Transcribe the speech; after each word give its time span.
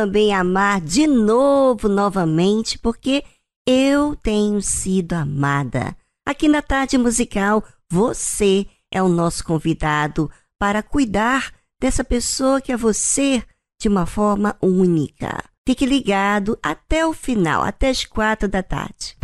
Também 0.00 0.32
amar 0.32 0.80
de 0.80 1.06
novo, 1.06 1.86
novamente, 1.86 2.78
porque 2.78 3.22
eu 3.66 4.16
tenho 4.16 4.62
sido 4.62 5.12
amada. 5.12 5.94
Aqui 6.26 6.48
na 6.48 6.62
tarde 6.62 6.96
musical, 6.96 7.62
você 7.90 8.66
é 8.90 9.02
o 9.02 9.10
nosso 9.10 9.44
convidado 9.44 10.30
para 10.58 10.82
cuidar 10.82 11.52
dessa 11.78 12.02
pessoa 12.02 12.62
que 12.62 12.72
é 12.72 12.78
você 12.78 13.44
de 13.78 13.88
uma 13.88 14.06
forma 14.06 14.56
única. 14.62 15.44
Fique 15.68 15.84
ligado 15.84 16.58
até 16.62 17.04
o 17.04 17.12
final, 17.12 17.62
até 17.62 17.90
as 17.90 18.02
quatro 18.06 18.48
da 18.48 18.62
tarde. 18.62 19.18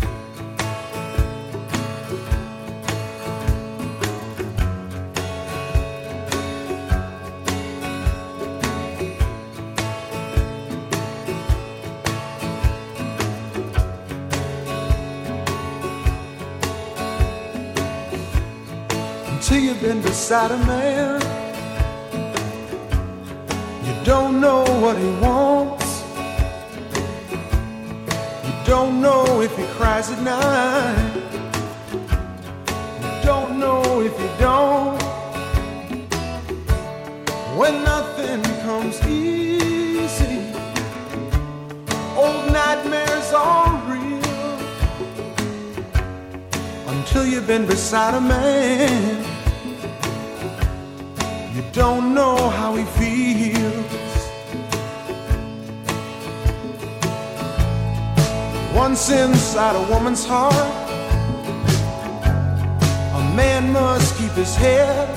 Till 19.47 19.61
you've 19.61 19.81
been 19.81 20.03
beside 20.03 20.51
a 20.51 20.59
man. 20.67 21.21
You 23.87 23.95
don't 24.05 24.41
know 24.41 24.65
what 24.83 24.97
he 24.99 25.11
wants. 25.25 26.03
You 28.47 28.55
don't 28.67 29.01
know 29.01 29.41
if 29.41 29.57
he 29.57 29.65
cries 29.79 30.11
at 30.11 30.21
night. 30.21 31.13
You 33.05 33.13
don't 33.25 33.61
know 33.61 34.01
if 34.01 34.15
he 34.19 34.29
don't. 34.41 35.01
When 37.57 37.85
nothing 37.85 38.43
comes 38.67 38.97
easy, 39.07 40.39
old 42.17 42.53
nightmares 42.53 43.33
are 43.33 43.71
real. 43.89 44.06
Until 46.89 47.27
you've 47.27 47.49
been 47.49 47.67
beside 47.67 48.15
a 48.15 48.21
man, 48.21 49.25
you 51.55 51.65
don't 51.73 52.15
know 52.15 52.49
how 52.49 52.77
he 52.77 52.85
feels. 52.85 53.97
Once 58.73 59.11
inside 59.11 59.75
a 59.75 59.91
woman's 59.93 60.25
heart, 60.25 60.55
a 63.15 63.35
man 63.35 63.73
must 63.73 64.17
keep 64.17 64.31
his 64.33 64.55
head. 64.55 65.09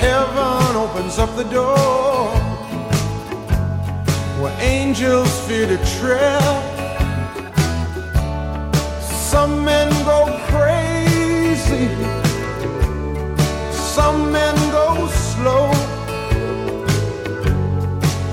Heaven 0.00 0.76
opens 0.76 1.18
up 1.18 1.36
the 1.36 1.44
door 1.44 2.28
where 4.40 4.56
angels 4.60 5.38
fear 5.46 5.66
to 5.66 5.76
tread. 5.98 6.79
Some 9.30 9.64
men 9.64 9.88
go 10.04 10.26
crazy, 10.48 11.86
some 13.70 14.32
men 14.32 14.56
go 14.72 15.06
slow. 15.06 15.72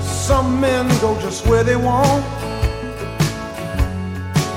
Some 0.02 0.60
men 0.60 0.88
go 1.00 1.16
just 1.20 1.46
where 1.46 1.62
they 1.62 1.76
want. 1.76 2.24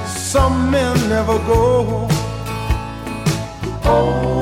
Some 0.08 0.72
men 0.72 0.96
never 1.10 1.38
go. 1.46 2.08
Oh, 3.84 4.41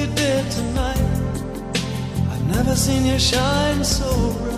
you 0.00 0.06
did 0.14 0.50
tonight. 0.50 0.96
I've 2.30 2.46
never 2.46 2.74
seen 2.74 3.04
you 3.04 3.18
shine 3.18 3.84
so 3.84 4.32
bright. 4.32 4.49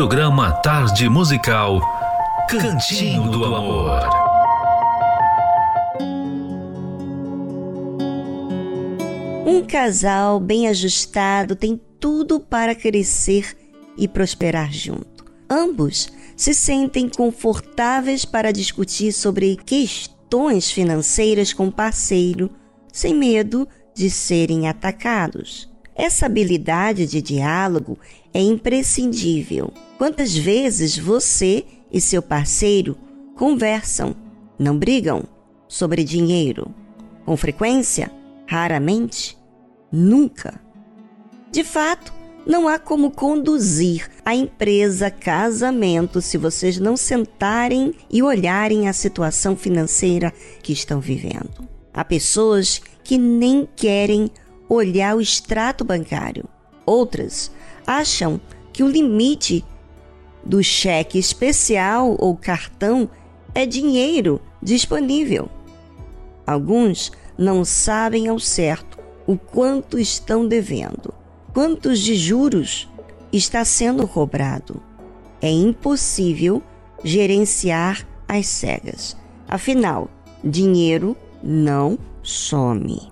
Programa 0.00 0.50
Tarde 0.50 1.10
Musical, 1.10 1.78
Cantinho 2.48 3.30
do 3.30 3.44
Amor. 3.44 4.00
Um 9.46 9.62
casal 9.66 10.40
bem 10.40 10.68
ajustado 10.68 11.54
tem 11.54 11.78
tudo 12.00 12.40
para 12.40 12.74
crescer 12.74 13.54
e 13.94 14.08
prosperar 14.08 14.72
junto. 14.72 15.26
Ambos 15.50 16.10
se 16.34 16.54
sentem 16.54 17.06
confortáveis 17.06 18.24
para 18.24 18.54
discutir 18.54 19.12
sobre 19.12 19.56
questões 19.66 20.70
financeiras 20.70 21.52
com 21.52 21.68
o 21.68 21.72
parceiro, 21.72 22.48
sem 22.90 23.14
medo 23.14 23.68
de 23.94 24.08
serem 24.08 24.66
atacados. 24.66 25.68
Essa 25.94 26.24
habilidade 26.24 27.06
de 27.06 27.20
diálogo 27.20 27.98
é 28.32 28.40
imprescindível. 28.40 29.72
Quantas 29.98 30.36
vezes 30.36 30.96
você 30.96 31.64
e 31.92 32.00
seu 32.00 32.22
parceiro 32.22 32.96
conversam, 33.36 34.14
não 34.58 34.78
brigam 34.78 35.24
sobre 35.68 36.04
dinheiro? 36.04 36.74
Com 37.24 37.36
frequência? 37.36 38.10
Raramente? 38.46 39.36
Nunca? 39.92 40.60
De 41.50 41.64
fato, 41.64 42.12
não 42.46 42.66
há 42.66 42.78
como 42.78 43.10
conduzir 43.10 44.08
a 44.24 44.34
empresa 44.34 45.10
casamento 45.10 46.22
se 46.22 46.38
vocês 46.38 46.78
não 46.78 46.96
sentarem 46.96 47.94
e 48.10 48.22
olharem 48.22 48.88
a 48.88 48.92
situação 48.92 49.56
financeira 49.56 50.32
que 50.62 50.72
estão 50.72 51.00
vivendo. 51.00 51.68
Há 51.92 52.04
pessoas 52.04 52.80
que 53.04 53.18
nem 53.18 53.68
querem 53.76 54.30
olhar 54.68 55.16
o 55.16 55.20
extrato 55.20 55.84
bancário. 55.84 56.48
Outras 56.86 57.50
acham 57.90 58.40
que 58.72 58.84
o 58.84 58.88
limite 58.88 59.64
do 60.44 60.62
cheque 60.62 61.18
especial 61.18 62.16
ou 62.18 62.36
cartão 62.36 63.10
é 63.54 63.66
dinheiro 63.66 64.40
disponível. 64.62 65.48
Alguns 66.46 67.10
não 67.36 67.64
sabem 67.64 68.28
ao 68.28 68.38
certo 68.38 68.98
o 69.26 69.36
quanto 69.36 69.98
estão 69.98 70.46
devendo, 70.46 71.12
quantos 71.52 71.98
de 71.98 72.14
juros 72.14 72.88
está 73.32 73.64
sendo 73.64 74.06
cobrado. 74.06 74.82
É 75.42 75.50
impossível 75.50 76.62
gerenciar 77.02 78.06
as 78.28 78.46
cegas. 78.46 79.16
Afinal, 79.48 80.08
dinheiro 80.44 81.16
não 81.42 81.98
some. 82.22 83.10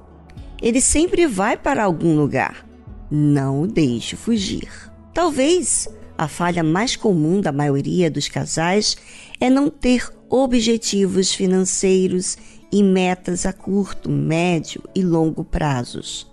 Ele 0.61 0.81
sempre 0.81 1.27
vai 1.27 1.57
para 1.57 1.85
algum 1.85 2.17
lugar. 2.17 2.68
Não 3.11 3.63
o 3.63 3.67
deixe 3.67 4.17
fugir. 4.17 4.69
Talvez 5.15 5.89
a 6.17 6.27
falha 6.27 6.63
mais 6.63 6.97
comum 6.97 7.41
da 7.41 7.53
maioria 7.53 8.11
dos 8.11 8.29
casais 8.29 8.97
é 9.41 9.49
não 9.49 9.71
ter 9.71 10.11
objetivos 10.29 11.33
financeiros 11.33 12.37
e 12.73 12.83
metas 12.83 13.47
a 13.47 13.53
curto, 13.53 14.11
médio 14.11 14.83
e 14.95 15.03
longo 15.03 15.45
prazos. 15.45 16.31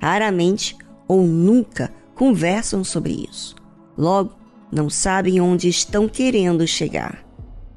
Raramente 0.00 0.76
ou 1.06 1.26
nunca 1.26 1.92
conversam 2.14 2.82
sobre 2.82 3.26
isso. 3.30 3.54
Logo, 3.96 4.34
não 4.72 4.88
sabem 4.88 5.40
onde 5.40 5.68
estão 5.68 6.08
querendo 6.08 6.66
chegar. 6.66 7.24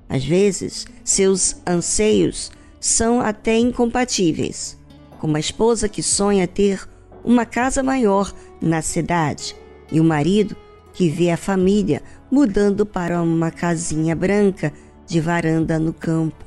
Às 0.07 0.23
vezes, 0.23 0.85
seus 1.03 1.57
anseios 1.65 2.51
são 2.79 3.19
até 3.19 3.57
incompatíveis, 3.57 4.77
como 5.19 5.37
a 5.37 5.39
esposa 5.39 5.89
que 5.89 6.03
sonha 6.03 6.47
ter 6.47 6.87
uma 7.23 7.45
casa 7.45 7.81
maior 7.81 8.33
na 8.61 8.81
cidade 8.81 9.55
e 9.91 9.99
o 9.99 10.03
marido 10.03 10.55
que 10.93 11.09
vê 11.09 11.31
a 11.31 11.37
família 11.37 12.01
mudando 12.31 12.85
para 12.85 13.21
uma 13.21 13.51
casinha 13.51 14.15
branca 14.15 14.71
de 15.05 15.19
varanda 15.19 15.79
no 15.79 15.93
campo, 15.93 16.43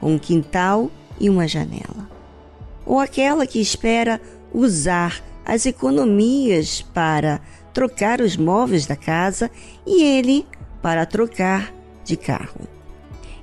com 0.00 0.14
um 0.14 0.18
quintal 0.18 0.90
e 1.20 1.28
uma 1.28 1.46
janela. 1.46 2.10
Ou 2.84 2.98
aquela 2.98 3.46
que 3.46 3.60
espera 3.60 4.20
usar 4.52 5.22
as 5.44 5.66
economias 5.66 6.82
para 6.82 7.40
trocar 7.72 8.20
os 8.20 8.36
móveis 8.36 8.86
da 8.86 8.96
casa 8.96 9.50
e 9.86 10.02
ele 10.02 10.46
para 10.80 11.06
trocar 11.06 11.72
de 12.04 12.16
carro. 12.16 12.60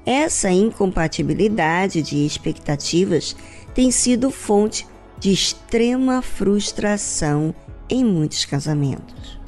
Essa 0.05 0.49
incompatibilidade 0.49 2.01
de 2.01 2.25
expectativas 2.25 3.35
tem 3.73 3.91
sido 3.91 4.31
fonte 4.31 4.87
de 5.19 5.31
extrema 5.31 6.21
frustração 6.21 7.53
em 7.89 8.03
muitos 8.03 8.45
casamentos. 8.45 9.39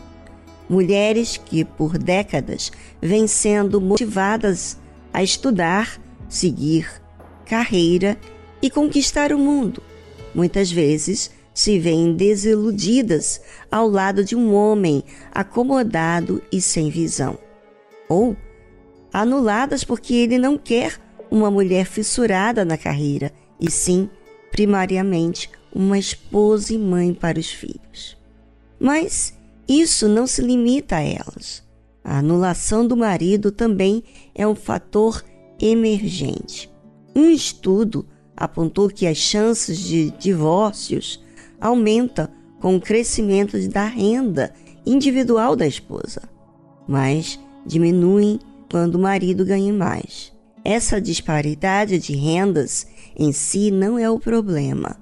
Mulheres 0.69 1.37
que 1.37 1.63
por 1.63 1.97
décadas 1.97 2.71
vêm 3.01 3.27
sendo 3.27 3.79
motivadas 3.79 4.77
a 5.13 5.23
estudar, 5.23 5.99
seguir 6.29 6.89
carreira 7.45 8.17
e 8.61 8.69
conquistar 8.69 9.33
o 9.33 9.37
mundo, 9.37 9.81
muitas 10.33 10.71
vezes 10.71 11.31
se 11.53 11.77
veem 11.77 12.13
desiludidas 12.13 13.41
ao 13.69 13.89
lado 13.89 14.23
de 14.23 14.35
um 14.35 14.53
homem 14.53 15.03
acomodado 15.33 16.41
e 16.51 16.61
sem 16.61 16.89
visão. 16.89 17.37
Ou 18.07 18.35
anuladas 19.11 19.83
porque 19.83 20.13
ele 20.13 20.37
não 20.37 20.57
quer 20.57 20.97
uma 21.29 21.51
mulher 21.51 21.85
fissurada 21.85 22.63
na 22.63 22.77
carreira, 22.77 23.31
e 23.59 23.69
sim, 23.69 24.09
primariamente, 24.51 25.49
uma 25.73 25.97
esposa 25.97 26.73
e 26.73 26.77
mãe 26.77 27.13
para 27.13 27.39
os 27.39 27.49
filhos. 27.49 28.17
Mas 28.79 29.33
isso 29.67 30.07
não 30.07 30.27
se 30.27 30.41
limita 30.41 30.97
a 30.97 31.01
elas. 31.01 31.63
A 32.03 32.17
anulação 32.17 32.85
do 32.85 32.97
marido 32.97 33.51
também 33.51 34.03
é 34.33 34.47
um 34.47 34.55
fator 34.55 35.23
emergente. 35.59 36.69
Um 37.15 37.29
estudo 37.29 38.05
apontou 38.35 38.89
que 38.89 39.05
as 39.05 39.17
chances 39.17 39.77
de 39.79 40.09
divórcios 40.11 41.23
aumenta 41.59 42.31
com 42.59 42.75
o 42.75 42.81
crescimento 42.81 43.57
da 43.69 43.85
renda 43.85 44.53
individual 44.85 45.55
da 45.55 45.67
esposa, 45.67 46.23
mas 46.87 47.39
diminuem 47.65 48.39
quando 48.69 48.95
o 48.95 48.99
marido 48.99 49.45
ganha 49.45 49.71
mais. 49.71 50.33
Essa 50.63 51.01
disparidade 51.01 51.99
de 51.99 52.15
rendas 52.15 52.87
em 53.15 53.31
si 53.31 53.71
não 53.71 53.97
é 53.97 54.09
o 54.09 54.19
problema. 54.19 54.97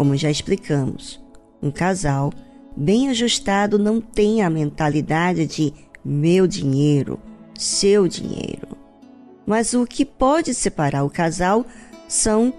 Como 0.00 0.16
já 0.16 0.30
explicamos, 0.30 1.20
um 1.62 1.70
casal 1.70 2.32
bem 2.74 3.10
ajustado 3.10 3.78
não 3.78 4.00
tem 4.00 4.40
a 4.40 4.48
mentalidade 4.48 5.44
de 5.44 5.74
meu 6.02 6.46
dinheiro, 6.46 7.20
seu 7.54 8.08
dinheiro. 8.08 8.68
Mas 9.44 9.74
o 9.74 9.84
que 9.84 10.06
pode 10.06 10.54
separar 10.54 11.04
o 11.04 11.10
casal 11.10 11.66
são 12.08 12.50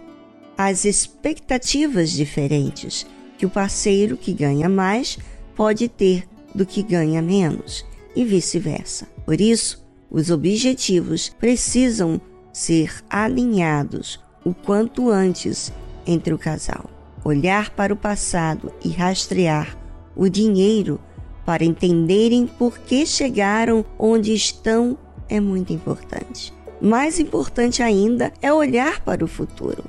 as 0.56 0.86
expectativas 0.86 2.12
diferentes 2.12 3.08
que 3.40 3.46
o 3.48 3.50
parceiro 3.50 4.18
que 4.18 4.34
ganha 4.34 4.70
mais 4.70 5.18
pode 5.56 5.90
ter 5.90 6.28
do 6.54 6.64
que 6.64 6.84
ganha 6.84 7.24
menos 7.24 7.84
e 8.16 8.24
vice-versa. 8.24 9.08
Por 9.26 9.42
isso, 9.42 9.84
os 10.12 10.30
objetivos 10.30 11.30
precisam 11.30 12.22
ser 12.54 13.04
alinhados 13.10 14.20
o 14.46 14.54
quanto 14.54 15.10
antes 15.10 15.74
entre 16.06 16.36
o 16.36 16.38
casal. 16.38 17.01
Olhar 17.24 17.70
para 17.72 17.94
o 17.94 17.98
passado 17.98 18.72
e 18.84 18.90
rastrear 18.90 19.78
o 20.16 20.28
dinheiro 20.28 21.00
para 21.46 21.64
entenderem 21.64 22.48
por 22.48 22.80
que 22.80 23.06
chegaram 23.06 23.86
onde 23.98 24.34
estão 24.34 24.98
é 25.30 25.40
muito 25.40 25.72
importante. 25.72 26.54
Mais 26.82 27.20
importante 27.20 27.84
ainda 27.84 28.34
é 28.42 28.52
olhar 28.52 29.02
para 29.02 29.24
o 29.24 29.28
futuro 29.28 29.84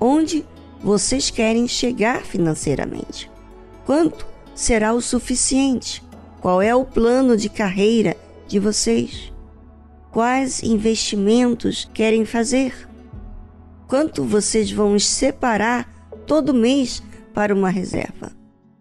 onde 0.00 0.44
vocês 0.82 1.30
querem 1.30 1.66
chegar 1.66 2.22
financeiramente. 2.22 3.30
Quanto 3.84 4.26
será 4.54 4.92
o 4.92 5.00
suficiente? 5.00 6.02
Qual 6.40 6.60
é 6.60 6.74
o 6.74 6.84
plano 6.84 7.36
de 7.36 7.48
carreira 7.48 8.16
de 8.46 8.58
vocês? 8.58 9.32
Quais 10.12 10.62
investimentos 10.62 11.88
querem 11.92 12.24
fazer? 12.24 12.88
Quanto 13.86 14.24
vocês 14.24 14.70
vão 14.70 14.98
separar 14.98 15.92
todo 16.26 16.52
mês 16.52 17.02
para 17.32 17.54
uma 17.54 17.70
reserva? 17.70 18.32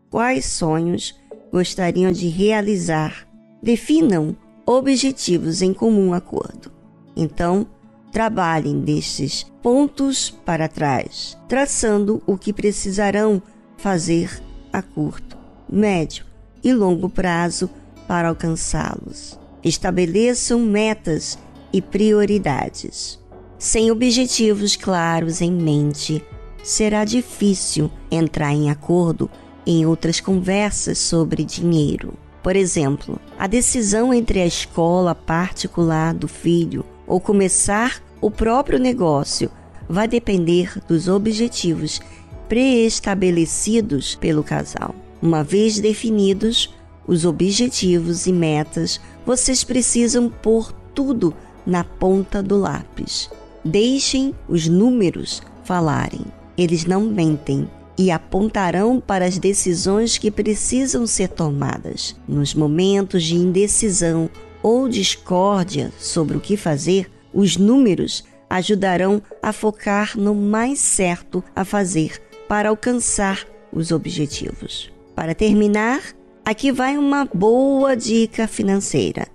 Quais 0.09 0.45
sonhos 0.45 1.15
gostariam 1.51 2.11
de 2.11 2.27
realizar? 2.27 3.27
Definam 3.61 4.35
objetivos 4.65 5.61
em 5.61 5.73
comum 5.73 6.13
acordo. 6.13 6.71
Então, 7.15 7.67
trabalhem 8.11 8.81
destes 8.81 9.43
pontos 9.61 10.29
para 10.29 10.67
trás, 10.67 11.37
traçando 11.47 12.21
o 12.25 12.37
que 12.37 12.51
precisarão 12.51 13.41
fazer 13.77 14.41
a 14.73 14.81
curto, 14.81 15.37
médio 15.71 16.25
e 16.63 16.73
longo 16.73 17.09
prazo 17.09 17.69
para 18.07 18.29
alcançá-los. 18.29 19.39
Estabeleçam 19.63 20.59
metas 20.59 21.37
e 21.71 21.81
prioridades. 21.81 23.19
Sem 23.57 23.91
objetivos 23.91 24.75
claros 24.75 25.41
em 25.41 25.51
mente, 25.51 26.23
será 26.65 27.05
difícil 27.05 27.91
entrar 28.09 28.51
em 28.51 28.71
acordo 28.71 29.29
em 29.67 29.85
outras 29.85 30.19
conversas 30.19 30.97
sobre 30.97 31.45
dinheiro. 31.45 32.15
Por 32.41 32.55
exemplo, 32.55 33.19
a 33.37 33.45
decisão 33.45 34.11
entre 34.11 34.41
a 34.41 34.47
escola 34.47 35.13
particular 35.13 36.11
do 36.11 36.27
filho 36.27 36.83
ou 37.05 37.19
começar 37.19 38.01
o 38.19 38.31
próprio 38.31 38.79
negócio 38.79 39.51
vai 39.87 40.07
depender 40.07 40.81
dos 40.87 41.07
objetivos 41.07 42.01
pré-estabelecidos 42.49 44.15
pelo 44.15 44.43
casal. 44.43 44.95
Uma 45.21 45.43
vez 45.43 45.79
definidos 45.79 46.73
os 47.07 47.25
objetivos 47.25 48.25
e 48.25 48.33
metas, 48.33 48.99
vocês 49.23 49.63
precisam 49.63 50.29
pôr 50.29 50.71
tudo 50.95 51.31
na 51.63 51.83
ponta 51.83 52.41
do 52.41 52.57
lápis. 52.57 53.29
Deixem 53.63 54.33
os 54.47 54.67
números 54.67 55.43
falarem. 55.63 56.25
Eles 56.57 56.85
não 56.85 57.01
mentem 57.01 57.69
e 57.97 58.11
apontarão 58.11 58.99
para 58.99 59.25
as 59.25 59.37
decisões 59.37 60.17
que 60.17 60.29
precisam 60.29 61.07
ser 61.07 61.29
tomadas. 61.29 62.15
Nos 62.27 62.53
momentos 62.53 63.23
de 63.23 63.35
indecisão 63.35 64.29
ou 64.61 64.89
discórdia 64.89 65.91
sobre 65.97 66.35
o 66.35 66.41
que 66.41 66.57
fazer, 66.57 67.09
os 67.33 67.57
números 67.57 68.23
ajudarão 68.49 69.21
a 69.41 69.51
focar 69.51 70.17
no 70.17 70.33
mais 70.33 70.79
certo 70.79 71.43
a 71.55 71.65
fazer 71.65 72.21
para 72.47 72.69
alcançar 72.69 73.45
os 73.71 73.91
objetivos. 73.91 74.91
Para 75.15 75.35
terminar, 75.35 76.01
aqui 76.43 76.71
vai 76.71 76.97
uma 76.97 77.25
boa 77.25 77.95
dica 77.95 78.47
financeira. 78.47 79.27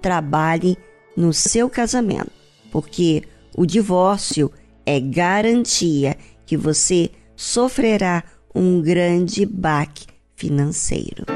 Trabalhe 0.00 0.76
no 1.16 1.32
seu 1.32 1.70
casamento, 1.70 2.30
porque 2.70 3.22
o 3.56 3.64
divórcio 3.64 4.50
é 4.84 5.00
garantia 5.00 6.16
que 6.46 6.56
você 6.56 7.10
sofrerá 7.34 8.24
um 8.54 8.80
grande 8.80 9.44
baque 9.44 10.06
financeiro. 10.34 11.26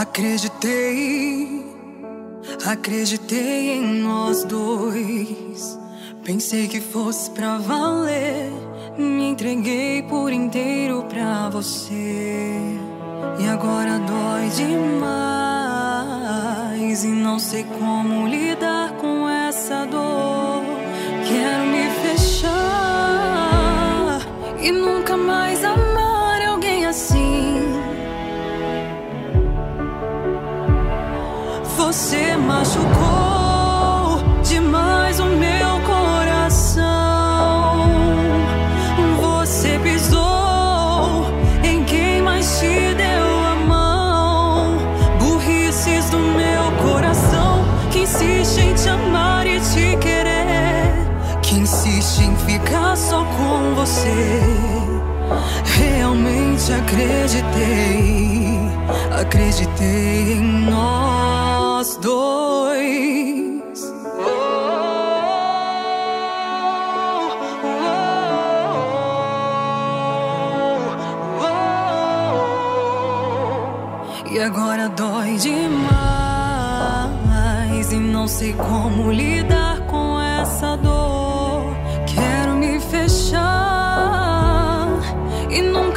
Acreditei, 0.00 1.62
acreditei 2.64 3.72
em 3.72 4.00
nós 4.00 4.44
dois. 4.44 5.78
Pensei 6.24 6.68
que 6.68 6.80
fosse 6.80 7.30
pra 7.32 7.58
valer. 7.58 8.50
Me 8.96 9.28
entreguei 9.28 10.02
por 10.04 10.32
inteiro 10.32 11.04
pra 11.06 11.50
você. 11.50 12.78
E 13.40 13.46
agora 13.46 13.98
dói 13.98 14.48
demais. 14.56 15.04
E 17.04 17.08
não 17.08 17.38
sei 17.38 17.64
como 17.64 18.26
lidar. 18.26 18.79
machucou 32.70 34.22
demais 34.44 35.18
o 35.18 35.26
meu 35.26 35.80
coração. 35.80 36.84
Você 39.20 39.78
pisou 39.82 41.26
em 41.64 41.82
quem 41.84 42.22
mais 42.22 42.60
te 42.60 42.94
deu 42.94 43.44
a 43.44 43.54
mão. 43.66 44.78
Burrices 45.18 46.10
do 46.10 46.18
meu 46.18 46.70
coração 46.82 47.64
que 47.90 48.00
insiste 48.00 48.60
em 48.60 48.74
te 48.74 48.88
amar 48.88 49.46
e 49.46 49.58
te 49.60 49.96
querer, 49.96 50.94
que 51.42 51.56
insiste 51.56 52.22
em 52.22 52.36
ficar 52.36 52.96
só 52.96 53.24
com 53.24 53.74
você. 53.74 54.40
Realmente 55.64 56.72
acreditei, 56.72 58.60
acreditei 59.20 60.34
em 60.34 60.70
nós 60.70 61.96
dois. 61.96 62.49
Demais 75.50 75.90
e 77.92 77.96
não 77.96 78.28
sei 78.28 78.52
como 78.52 79.10
lidar 79.10 79.80
com 79.86 80.20
essa 80.20 80.76
dor. 80.76 81.74
Quero 82.06 82.52
me 82.54 82.78
fechar 82.80 83.40
e 85.50 85.60
nunca 85.62 85.89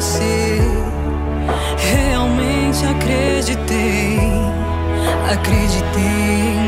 você. 0.00 0.60
Realmente 1.76 2.86
acreditei, 2.86 4.20
acreditei 5.32 6.67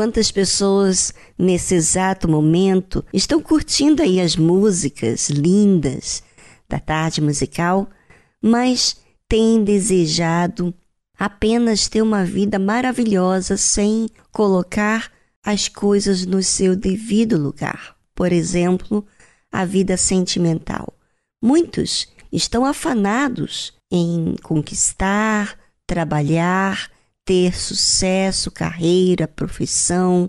quantas 0.00 0.30
pessoas 0.30 1.12
nesse 1.36 1.74
exato 1.74 2.26
momento 2.26 3.04
estão 3.12 3.38
curtindo 3.38 4.00
aí 4.02 4.18
as 4.18 4.34
músicas 4.34 5.28
lindas 5.28 6.22
da 6.66 6.80
tarde 6.80 7.20
musical, 7.20 7.86
mas 8.40 8.96
têm 9.28 9.62
desejado 9.62 10.72
apenas 11.18 11.86
ter 11.86 12.00
uma 12.00 12.24
vida 12.24 12.58
maravilhosa 12.58 13.58
sem 13.58 14.08
colocar 14.32 15.12
as 15.44 15.68
coisas 15.68 16.24
no 16.24 16.42
seu 16.42 16.74
devido 16.74 17.36
lugar. 17.36 17.94
Por 18.14 18.32
exemplo, 18.32 19.06
a 19.52 19.66
vida 19.66 19.98
sentimental. 19.98 20.94
Muitos 21.44 22.08
estão 22.32 22.64
afanados 22.64 23.74
em 23.92 24.34
conquistar, 24.42 25.58
trabalhar, 25.86 26.89
ter 27.30 27.56
sucesso, 27.56 28.50
carreira, 28.50 29.28
profissão, 29.28 30.28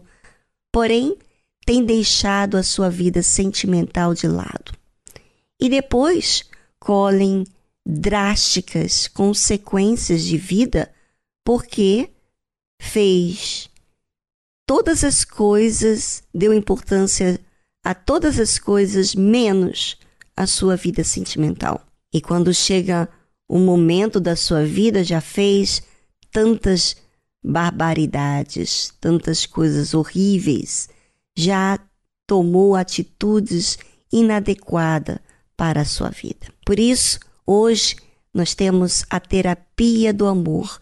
porém 0.71 1.17
tem 1.65 1.83
deixado 1.83 2.55
a 2.55 2.61
sua 2.61 2.91
vida 2.91 3.23
sentimental 3.23 4.13
de 4.13 4.27
lado. 4.27 4.71
E 5.59 5.67
depois 5.67 6.43
colhem 6.79 7.43
drásticas 7.83 9.07
consequências 9.07 10.21
de 10.21 10.37
vida 10.37 10.93
porque 11.43 12.07
fez 12.79 13.67
todas 14.67 15.03
as 15.03 15.25
coisas, 15.25 16.21
deu 16.31 16.53
importância 16.53 17.39
a 17.83 17.95
todas 17.95 18.39
as 18.39 18.59
coisas 18.59 19.15
menos 19.15 19.97
a 20.37 20.45
sua 20.45 20.75
vida 20.75 21.03
sentimental. 21.03 21.83
E 22.13 22.21
quando 22.21 22.53
chega 22.53 23.09
o 23.49 23.57
momento 23.57 24.19
da 24.19 24.35
sua 24.35 24.63
vida, 24.63 25.03
já 25.03 25.19
fez 25.19 25.81
tantas 26.31 26.95
barbaridades, 27.43 28.93
tantas 28.99 29.45
coisas 29.45 29.93
horríveis, 29.93 30.89
já 31.35 31.79
tomou 32.27 32.75
atitudes 32.75 33.77
inadequadas 34.11 35.19
para 35.57 35.81
a 35.81 35.85
sua 35.85 36.09
vida. 36.09 36.47
Por 36.65 36.79
isso, 36.79 37.19
hoje 37.45 37.95
nós 38.33 38.55
temos 38.55 39.03
a 39.09 39.19
terapia 39.19 40.13
do 40.13 40.25
amor. 40.25 40.81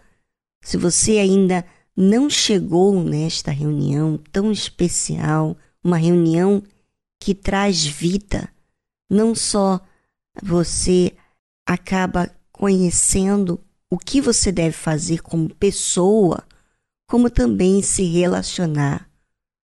Se 0.63 0.77
você 0.77 1.17
ainda 1.17 1.65
não 1.95 2.29
chegou 2.29 3.03
nesta 3.03 3.51
reunião 3.51 4.17
tão 4.31 4.51
especial, 4.51 5.57
uma 5.83 5.97
reunião 5.97 6.63
que 7.19 7.33
traz 7.33 7.85
vida, 7.85 8.49
não 9.09 9.33
só 9.33 9.81
você 10.41 11.13
acaba 11.65 12.29
conhecendo 12.51 13.59
o 13.91 13.97
que 13.97 14.21
você 14.21 14.51
deve 14.51 14.73
fazer 14.73 15.21
como 15.21 15.53
pessoa, 15.55 16.43
como 17.07 17.29
também 17.29 17.81
se 17.81 18.03
relacionar. 18.03 19.09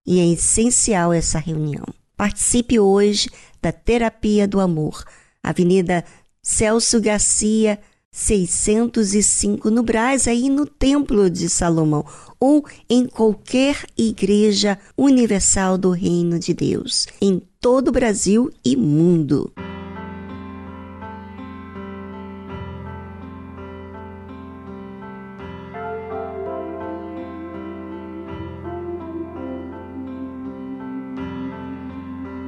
E 0.05 0.19
é 0.19 0.26
essencial 0.26 1.13
essa 1.13 1.39
reunião. 1.39 1.86
Participe 2.17 2.80
hoje 2.80 3.30
da 3.61 3.71
Terapia 3.71 4.47
do 4.47 4.59
Amor, 4.59 5.03
Avenida 5.43 6.03
Celso 6.41 7.01
Garcia, 7.01 7.80
605 8.11 9.69
no 9.69 9.84
Brás, 9.84 10.28
aí 10.28 10.49
no 10.49 10.65
Templo 10.65 11.30
de 11.30 11.49
Salomão, 11.49 12.05
ou 12.39 12.65
em 12.89 13.05
qualquer 13.05 13.86
igreja 13.97 14.80
universal 14.97 15.78
do 15.78 15.91
Reino 15.91 16.39
de 16.39 16.53
Deus, 16.53 17.07
em 17.19 17.41
todo 17.59 17.89
o 17.89 17.91
Brasil 17.91 18.49
e 18.63 18.76
mundo. 18.78 19.51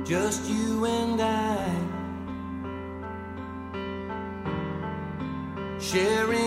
Just 0.07 0.45
you 0.45 0.85
and 0.85 1.21
I, 1.21 1.69
sharing 5.79 6.46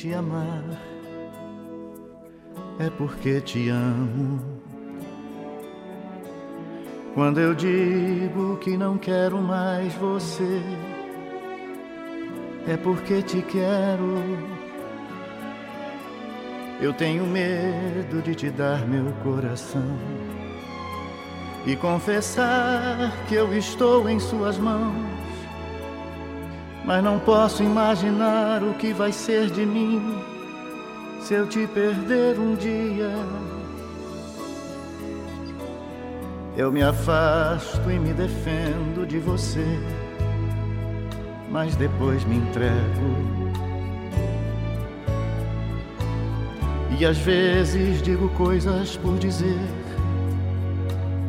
Te 0.00 0.14
amar, 0.14 0.64
é 2.78 2.88
porque 2.88 3.38
te 3.42 3.68
amo. 3.68 4.40
Quando 7.12 7.38
eu 7.38 7.54
digo 7.54 8.56
que 8.62 8.78
não 8.78 8.96
quero 8.96 9.36
mais 9.42 9.92
você, 9.96 10.62
é 12.66 12.78
porque 12.78 13.20
te 13.20 13.42
quero. 13.42 14.22
Eu 16.80 16.94
tenho 16.94 17.26
medo 17.26 18.22
de 18.22 18.34
te 18.34 18.48
dar 18.48 18.88
meu 18.88 19.12
coração 19.22 19.98
e 21.66 21.76
confessar 21.76 23.12
que 23.28 23.34
eu 23.34 23.54
estou 23.54 24.08
em 24.08 24.18
suas 24.18 24.56
mãos. 24.56 25.19
Mas 26.90 27.04
não 27.04 27.20
posso 27.20 27.62
imaginar 27.62 28.64
o 28.64 28.74
que 28.74 28.92
vai 28.92 29.12
ser 29.12 29.48
de 29.48 29.64
mim 29.64 30.20
se 31.20 31.34
eu 31.34 31.46
te 31.46 31.64
perder 31.68 32.36
um 32.36 32.56
dia. 32.56 33.12
Eu 36.56 36.72
me 36.72 36.82
afasto 36.82 37.88
e 37.88 37.96
me 37.96 38.12
defendo 38.12 39.06
de 39.06 39.20
você, 39.20 39.64
mas 41.48 41.76
depois 41.76 42.24
me 42.24 42.38
entrego. 42.38 42.74
E 46.98 47.06
às 47.06 47.18
vezes 47.18 48.02
digo 48.02 48.28
coisas 48.30 48.96
por 48.96 49.16
dizer, 49.16 49.60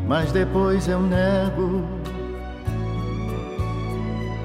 mas 0.07 0.31
depois 0.31 0.87
eu 0.87 0.99
nego. 0.99 2.00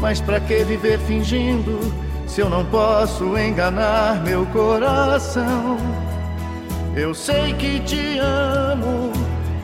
Mas 0.00 0.20
pra 0.20 0.40
que 0.40 0.64
viver 0.64 0.98
fingindo 1.00 1.78
se 2.26 2.40
eu 2.40 2.48
não 2.48 2.64
posso 2.64 3.36
enganar 3.36 4.22
meu 4.24 4.46
coração? 4.46 5.76
Eu 6.96 7.14
sei 7.14 7.52
que 7.54 7.80
te 7.80 8.18
amo, 8.18 9.12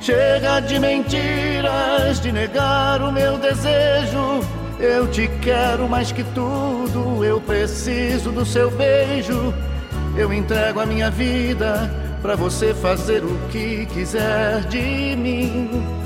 chega 0.00 0.60
de 0.60 0.78
mentiras 0.78 2.20
de 2.20 2.30
negar 2.30 3.02
o 3.02 3.10
meu 3.10 3.38
desejo. 3.38 4.40
Eu 4.78 5.08
te 5.08 5.26
quero 5.40 5.88
mais 5.88 6.12
que 6.12 6.22
tudo, 6.22 7.24
eu 7.24 7.40
preciso 7.40 8.30
do 8.30 8.44
seu 8.44 8.70
beijo. 8.70 9.54
Eu 10.16 10.32
entrego 10.32 10.80
a 10.80 10.86
minha 10.86 11.10
vida 11.10 11.90
para 12.20 12.36
você 12.36 12.74
fazer 12.74 13.24
o 13.24 13.38
que 13.48 13.86
quiser 13.86 14.60
de 14.64 15.16
mim. 15.16 16.05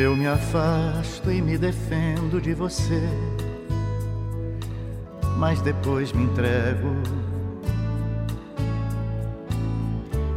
Eu 0.00 0.16
me 0.16 0.26
afasto 0.26 1.30
e 1.30 1.42
me 1.42 1.58
defendo 1.58 2.40
de 2.40 2.54
você, 2.54 3.02
mas 5.36 5.60
depois 5.60 6.10
me 6.10 6.22
entrego. 6.22 6.96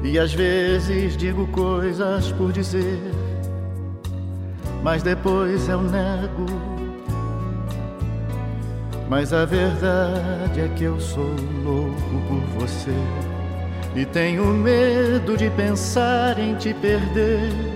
E 0.03 0.20
às 0.20 0.34
vezes 0.34 1.16
digo 1.16 1.47
coisas 1.47 2.30
por 2.34 2.51
dizer, 2.51 2.99
mas 4.84 5.01
depois 5.01 5.70
eu 5.70 5.82
nego. 5.82 6.45
Mas 9.09 9.32
a 9.32 9.45
verdade 9.45 10.59
é 10.59 10.68
que 10.76 10.84
eu 10.84 10.99
sou 10.99 11.34
louco 11.64 12.22
por 12.28 12.59
você 12.59 12.91
e 13.95 14.03
tenho 14.03 14.45
medo 14.45 15.38
de 15.38 15.49
pensar 15.51 16.38
em 16.38 16.53
te 16.55 16.74
perder. 16.74 17.72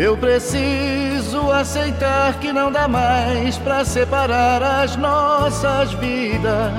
Eu 0.00 0.16
preciso 0.16 1.52
aceitar 1.52 2.40
que 2.40 2.54
não 2.54 2.72
dá 2.72 2.88
mais 2.88 3.58
para 3.58 3.84
separar 3.84 4.62
as 4.62 4.96
nossas 4.96 5.92
vidas. 5.92 6.72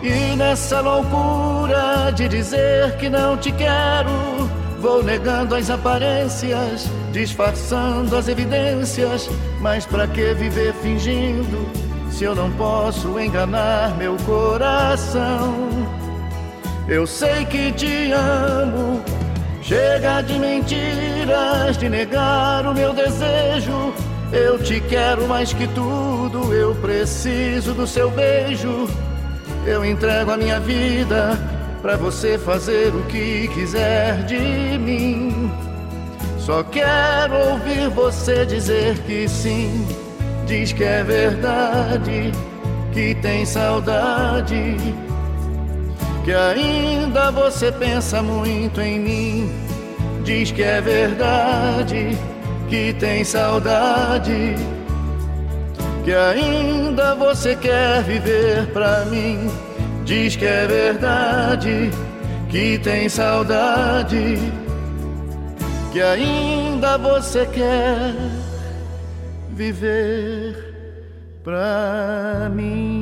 E 0.00 0.36
nessa 0.36 0.80
loucura 0.80 2.12
de 2.14 2.28
dizer 2.28 2.96
que 2.96 3.10
não 3.10 3.36
te 3.36 3.50
quero, 3.50 4.48
vou 4.78 5.02
negando 5.02 5.56
as 5.56 5.68
aparências, 5.68 6.88
disfarçando 7.10 8.16
as 8.16 8.28
evidências. 8.28 9.28
Mas 9.60 9.84
para 9.84 10.06
que 10.06 10.32
viver 10.34 10.74
fingindo 10.74 11.68
se 12.08 12.22
eu 12.22 12.36
não 12.36 12.52
posso 12.52 13.18
enganar 13.18 13.96
meu 13.98 14.16
coração? 14.18 15.52
Eu 16.86 17.04
sei 17.04 17.44
que 17.46 17.72
te 17.72 18.12
amo 18.12 19.21
Chega 19.62 20.22
de 20.22 20.40
mentiras, 20.40 21.78
de 21.78 21.88
negar 21.88 22.66
o 22.66 22.74
meu 22.74 22.92
desejo. 22.92 23.94
Eu 24.32 24.58
te 24.58 24.80
quero 24.80 25.28
mais 25.28 25.52
que 25.52 25.68
tudo, 25.68 26.52
eu 26.52 26.74
preciso 26.74 27.72
do 27.72 27.86
seu 27.86 28.10
beijo. 28.10 28.88
Eu 29.64 29.84
entrego 29.84 30.32
a 30.32 30.36
minha 30.36 30.58
vida 30.58 31.38
para 31.80 31.96
você 31.96 32.36
fazer 32.38 32.88
o 32.88 33.04
que 33.04 33.48
quiser 33.54 34.24
de 34.24 34.78
mim. 34.78 35.50
Só 36.38 36.64
quero 36.64 37.34
ouvir 37.52 37.88
você 37.90 38.44
dizer 38.44 38.98
que 39.06 39.28
sim. 39.28 39.86
Diz 40.44 40.72
que 40.72 40.82
é 40.82 41.04
verdade, 41.04 42.32
que 42.92 43.14
tem 43.14 43.46
saudade 43.46 44.76
que 46.24 46.32
ainda 46.32 47.30
você 47.30 47.72
pensa 47.72 48.22
muito 48.22 48.80
em 48.80 49.00
mim. 49.00 49.50
Diz 50.24 50.52
que 50.52 50.62
é 50.62 50.80
verdade, 50.80 52.16
que 52.68 52.92
tem 52.94 53.24
saudade, 53.24 54.54
que 56.04 56.14
ainda 56.14 57.14
você 57.16 57.56
quer 57.56 58.02
viver 58.04 58.66
pra 58.72 59.04
mim. 59.06 59.50
Diz 60.04 60.36
que 60.36 60.46
é 60.46 60.66
verdade, 60.66 61.90
que 62.48 62.78
tem 62.78 63.08
saudade, 63.08 64.38
que 65.92 66.00
ainda 66.00 66.98
você 66.98 67.46
quer 67.46 68.14
viver 69.50 70.56
pra 71.42 72.48
mim. 72.54 73.01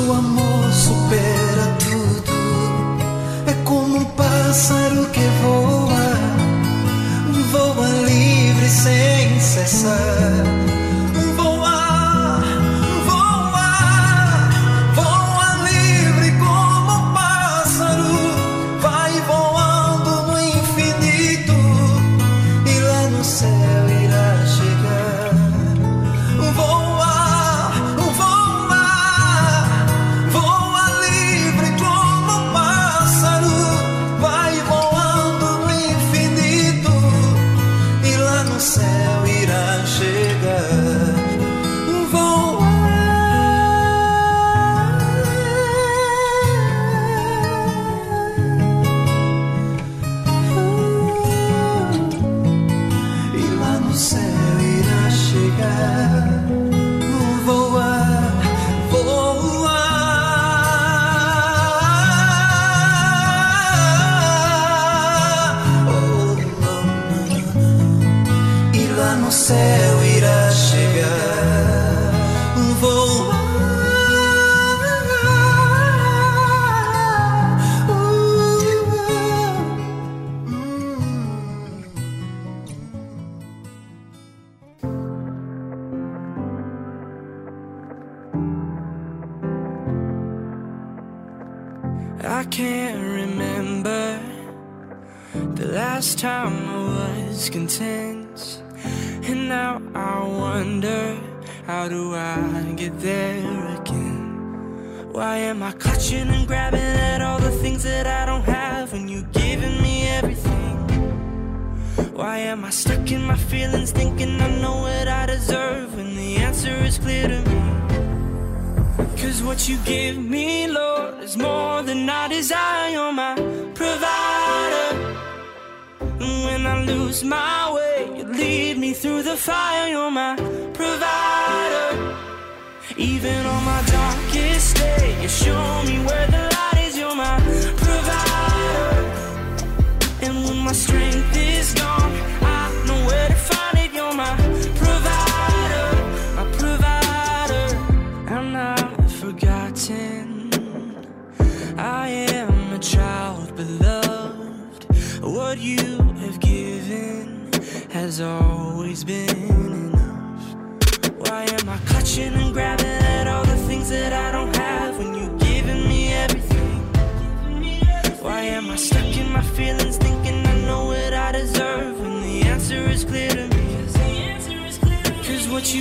sua 0.00 0.22
mão. 0.22 0.39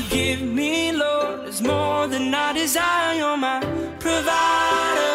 give 0.10 0.42
me, 0.42 0.92
Lord, 0.92 1.48
is 1.48 1.62
more 1.62 2.08
than 2.08 2.34
I 2.34 2.54
desire. 2.54 3.18
You're 3.18 3.38
my 3.38 3.60
provider. 4.00 5.14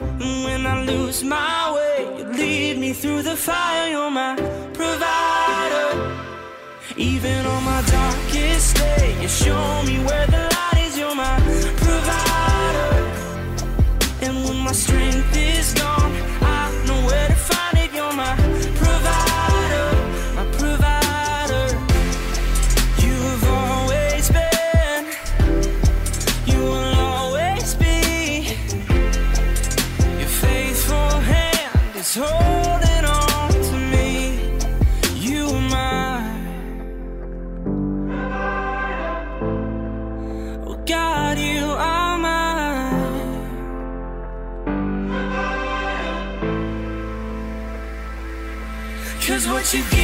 And 0.00 0.44
when 0.44 0.66
I 0.66 0.84
lose 0.84 1.22
my 1.22 1.72
way, 1.74 2.18
you 2.18 2.24
lead 2.24 2.78
me 2.78 2.92
through 2.92 3.22
the 3.22 3.36
fire. 3.36 3.90
You're 3.90 4.10
my 4.10 4.36
provider. 4.72 5.88
Even 6.96 7.44
on 7.46 7.64
my 7.64 7.82
darkest 7.82 8.76
day, 8.76 9.16
you 9.20 9.28
show 9.28 9.82
me 9.82 9.96
where 10.04 10.26
the 10.26 10.42
light 10.56 10.86
is. 10.86 10.98
You're 10.98 11.14
my 11.14 11.38
provider. 11.84 12.92
And 14.22 14.34
when 14.44 14.58
my 14.58 14.72
strength 14.72 15.36
is 15.36 15.74
gone. 15.74 16.03
what 49.64 49.94
you. 49.94 50.03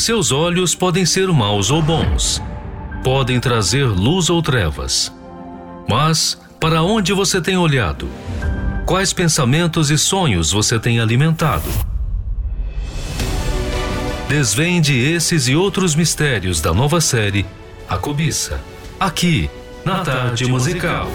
Os 0.00 0.06
seus 0.06 0.32
olhos 0.32 0.74
podem 0.74 1.04
ser 1.04 1.28
maus 1.28 1.70
ou 1.70 1.82
bons, 1.82 2.42
podem 3.04 3.38
trazer 3.38 3.84
luz 3.84 4.30
ou 4.30 4.40
trevas. 4.40 5.12
Mas 5.86 6.40
para 6.58 6.82
onde 6.82 7.12
você 7.12 7.38
tem 7.38 7.58
olhado? 7.58 8.08
Quais 8.86 9.12
pensamentos 9.12 9.90
e 9.90 9.98
sonhos 9.98 10.52
você 10.52 10.78
tem 10.78 11.00
alimentado? 11.00 11.68
Desvende 14.26 14.98
esses 14.98 15.48
e 15.48 15.54
outros 15.54 15.94
mistérios 15.94 16.62
da 16.62 16.72
nova 16.72 16.98
série 16.98 17.44
A 17.86 17.98
Cobiça, 17.98 18.58
aqui 18.98 19.50
na 19.84 19.98
Tarde 19.98 20.46
Musical. 20.46 21.10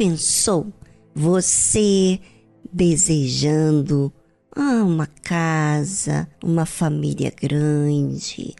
Pensou 0.00 0.72
você 1.14 2.18
desejando 2.72 4.10
ah, 4.56 4.82
uma 4.82 5.06
casa, 5.06 6.26
uma 6.42 6.64
família 6.64 7.30
grande, 7.30 8.54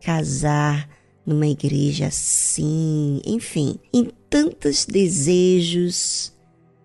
casar 0.00 0.88
numa 1.26 1.46
igreja 1.46 2.06
assim, 2.06 3.20
enfim, 3.26 3.78
em 3.92 4.08
tantos 4.30 4.86
desejos 4.86 6.32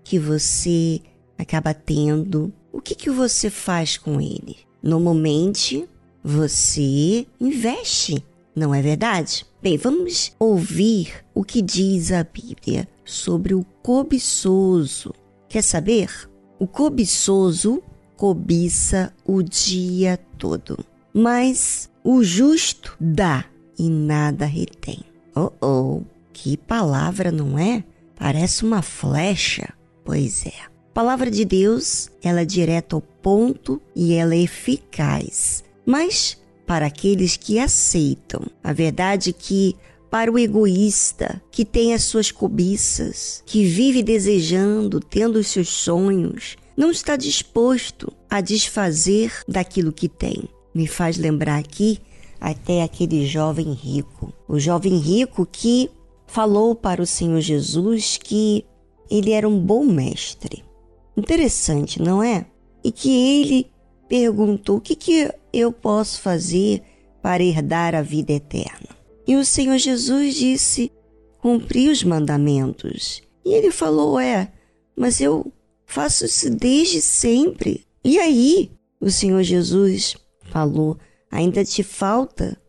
que 0.04 0.20
você 0.20 1.00
acaba 1.38 1.74
tendo, 1.74 2.52
o 2.70 2.82
que, 2.82 2.96
que 2.96 3.10
você 3.10 3.50
faz 3.50 3.96
com 3.96 4.20
ele? 4.20 4.58
Normalmente, 4.84 5.88
você 6.22 7.26
investe, 7.40 8.22
não 8.54 8.76
é 8.76 8.82
verdade? 8.82 9.46
Bem, 9.64 9.78
vamos 9.78 10.34
ouvir 10.38 11.24
o 11.34 11.46
que 11.46 11.62
diz 11.62 12.12
a 12.12 12.26
Bíblia 12.26 12.90
sobre 13.04 13.54
o 13.54 13.66
cobiçoso. 13.82 15.14
Quer 15.48 15.62
saber? 15.62 16.30
O 16.60 16.68
cobiçoso 16.68 17.82
cobiça 18.16 19.14
o 19.26 19.42
dia 19.42 20.20
todo, 20.38 20.78
mas 21.14 21.90
o 22.04 22.24
justo 22.24 22.96
dá 23.00 23.46
e 23.78 23.90
nada 23.90 24.46
retém. 24.46 25.00
Oh, 25.36 25.52
oh, 25.62 26.02
que 26.32 26.56
palavra, 26.58 27.32
não 27.32 27.58
é? 27.58 27.84
Parece 28.16 28.64
uma 28.64 28.82
flecha. 28.82 29.74
Pois 30.04 30.46
é. 30.46 30.54
A 30.92 30.94
palavra 30.94 31.32
de 31.32 31.46
Deus, 31.46 32.10
ela 32.22 32.42
é 32.42 32.46
direta 32.46 32.96
ao 32.96 33.02
ponto 33.02 33.82
e 33.96 34.14
ela 34.14 34.36
é 34.36 34.44
eficaz. 34.44 35.64
Mas 35.86 36.38
para 36.66 36.86
aqueles 36.86 37.38
que 37.38 37.60
aceitam, 37.60 38.42
a 38.64 38.72
verdade 38.72 39.32
é 39.32 39.34
que 39.34 39.76
para 40.12 40.30
o 40.30 40.38
egoísta 40.38 41.42
que 41.50 41.64
tem 41.64 41.94
as 41.94 42.04
suas 42.04 42.32
cobiças, 42.32 43.42
que 43.46 43.64
vive 43.64 44.04
desejando, 44.04 45.00
tendo 45.00 45.40
os 45.40 45.48
seus 45.48 45.70
sonhos, 45.70 46.58
não 46.76 46.92
está 46.92 47.16
disposto 47.16 48.12
a 48.30 48.42
desfazer 48.42 49.32
daquilo 49.48 49.94
que 49.94 50.10
tem. 50.10 50.44
Me 50.76 50.86
faz 50.86 51.18
lembrar 51.18 51.58
aqui 51.58 51.98
até 52.42 52.84
aquele 52.84 53.26
jovem 53.26 53.72
rico. 53.72 54.34
O 54.50 54.60
jovem 54.60 54.98
rico 54.98 55.48
que 55.50 55.90
falou 56.28 56.76
para 56.76 57.02
o 57.02 57.08
Senhor 57.08 57.40
Jesus 57.40 58.18
que 58.22 58.66
ele 59.10 59.32
era 59.32 59.48
um 59.48 59.60
bom 59.60 59.86
mestre. 59.86 60.62
Interessante, 61.16 62.02
não 62.02 62.22
é? 62.22 62.46
E 62.84 62.92
que 62.92 63.10
ele 63.10 63.72
perguntou: 64.10 64.78
o 64.78 64.82
que, 64.82 64.96
que 64.96 65.32
eu 65.54 65.72
posso 65.72 66.20
fazer 66.20 66.82
para 67.22 67.44
herdar 67.44 67.96
a 67.96 68.02
vida 68.02 68.34
eterna? 68.34 69.01
E 69.28 69.36
o 69.36 69.46
Senhor 69.46 69.78
Jesus 69.78 70.36
disse: 70.36 70.92
cumpri 71.42 71.90
os 71.90 72.04
mandamentos. 72.04 73.22
E 73.44 73.54
ele 73.54 73.72
falou: 73.72 74.20
é, 74.20 74.52
mas 74.96 75.20
eu 75.20 75.52
faço 75.86 76.26
isso 76.26 76.50
desde 76.50 77.02
sempre. 77.02 77.86
E 78.04 78.20
aí, 78.20 78.72
o 79.00 79.10
Senhor 79.10 79.44
Jesus 79.44 80.16
falou: 80.52 80.98
ainda 81.30 81.66
te 81.66 81.84
falta 81.84 82.60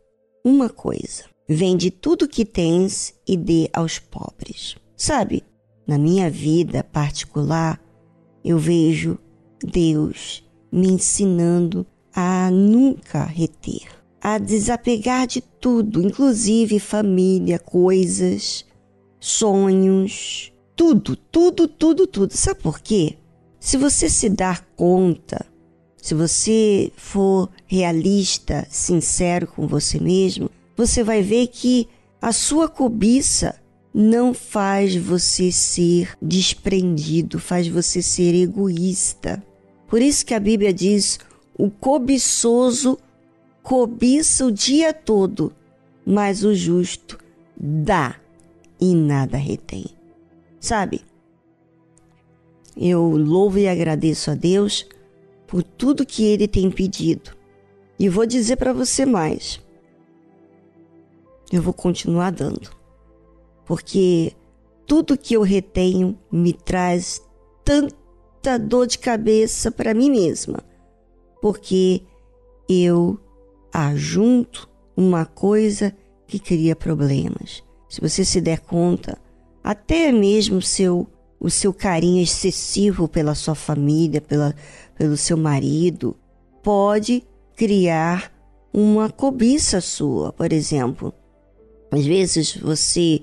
uma 0.45 0.69
coisa. 0.69 1.25
Vende 1.49 1.91
tudo 1.91 2.29
que 2.29 2.45
tens 2.45 3.15
e 3.27 3.37
dê 3.37 3.69
aos 3.73 3.99
pobres. 3.99 4.77
Sabe, 4.97 5.45
na 5.87 5.99
minha 5.99 6.31
vida 6.31 6.85
particular, 6.85 7.81
eu 8.45 8.59
vejo 8.59 9.19
Deus 9.63 10.45
me 10.71 10.89
ensinando 10.89 11.87
a 12.15 12.51
nunca 12.51 13.25
reter 13.25 14.02
a 14.23 14.39
desapegar 14.39 15.27
de 15.27 15.41
tudo, 15.41 16.01
inclusive 16.01 16.79
família, 16.79 17.59
coisas, 17.59 18.65
sonhos, 19.19 20.53
tudo, 20.77 21.17
tudo, 21.17 21.67
tudo, 21.67 22.07
tudo. 22.07 22.33
Sabe 22.33 22.61
por 22.61 22.79
quê? 22.81 23.17
Se 23.59 23.77
você 23.77 24.09
se 24.09 24.29
dar 24.29 24.65
conta, 24.77 25.45
se 26.01 26.15
você 26.15 26.93
for 26.97 27.51
realista, 27.67 28.65
sincero 28.71 29.49
com 29.49 29.67
você 29.67 29.99
mesmo, 29.99 30.49
você 30.77 31.03
vai 31.03 31.21
ver 31.21 31.49
que 31.49 31.89
a 32.21 32.33
sua 32.33 32.69
cobiça 32.69 33.61
não 33.93 34.33
faz 34.33 34.95
você 34.95 35.51
ser 35.51 36.17
desprendido, 36.23 37.41
faz 37.41 37.67
você 37.67 38.01
ser 38.01 38.35
egoísta. 38.35 39.45
Por 39.89 40.01
isso 40.01 40.25
que 40.25 40.33
a 40.33 40.41
Bíblia 40.41 40.73
diz: 40.73 41.19
o 41.59 41.69
cobiçoso 41.69 42.99
cobiça 43.63 44.45
o 44.45 44.53
dia 44.53 44.93
todo, 44.93 45.53
mas 46.05 46.45
o 46.45 46.55
justo 46.55 47.19
dá 47.57 48.17
e 48.81 48.95
nada 48.95 49.37
retém. 49.37 49.87
Sabe? 50.59 51.03
Eu 52.77 53.03
louvo 53.17 53.59
e 53.59 53.69
agradeço 53.69 54.31
a 54.31 54.35
Deus 54.35 54.87
por 55.47 55.63
tudo 55.63 56.07
que 56.07 56.25
ele 56.25 56.49
tem 56.49 56.71
pedido. 56.71 57.37
E 57.99 58.09
vou 58.09 58.27
dizer 58.27 58.57
para 58.57 58.73
você 58.73 59.05
mais. 59.05 59.61
Eu 61.53 61.63
vou 61.63 61.75
continuar 61.75 62.31
dando. 62.31 62.71
Porque 63.65 64.33
tudo 64.87 65.19
que 65.19 65.35
eu 65.35 65.43
retenho 65.43 66.19
me 66.31 66.53
traz 66.53 67.23
tanta 67.65 68.59
dor 68.59 68.87
de 68.87 68.99
cabeça 68.99 69.71
para 69.71 69.95
mim 69.95 70.11
mesma. 70.11 70.65
Porque 71.41 72.03
eu 72.69 73.21
ajunto 73.73 74.69
uma 74.97 75.25
coisa 75.25 75.95
que 76.27 76.39
cria 76.39 76.77
problemas. 76.77 77.63
Se 77.89 78.01
você 78.01 78.25
se 78.25 78.41
der 78.41 78.61
conta, 78.61 79.19
até 79.63 80.13
mesmo 80.13 80.61
seu, 80.61 81.07
o 81.41 81.51
seu 81.51 81.73
carinho 81.73 82.23
excessivo 82.23 83.09
pela 83.09 83.35
sua 83.35 83.55
família, 83.55 84.21
pela, 84.21 84.55
pelo 84.97 85.17
seu 85.17 85.37
marido, 85.37 86.17
pode 86.63 87.25
criar 87.57 88.33
uma 88.73 89.11
cobiça 89.11 89.81
sua, 89.81 90.33
por 90.33 90.53
exemplo. 90.53 91.13
Às 91.91 92.07
vezes 92.07 92.57
você 92.57 93.21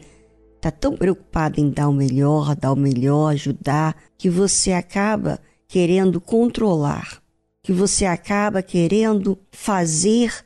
está 0.55 0.69
tão 0.69 0.95
preocupado 0.95 1.59
em 1.59 1.69
dar 1.69 1.89
o 1.89 1.93
melhor, 1.93 2.55
dar 2.55 2.73
o 2.73 2.75
melhor, 2.75 3.29
ajudar, 3.33 3.95
que 4.17 4.29
você 4.29 4.73
acaba 4.73 5.39
querendo 5.67 6.19
controlar 6.19 7.21
que 7.69 7.73
você 7.73 8.03
acaba 8.03 8.63
querendo 8.63 9.37
fazer 9.51 10.43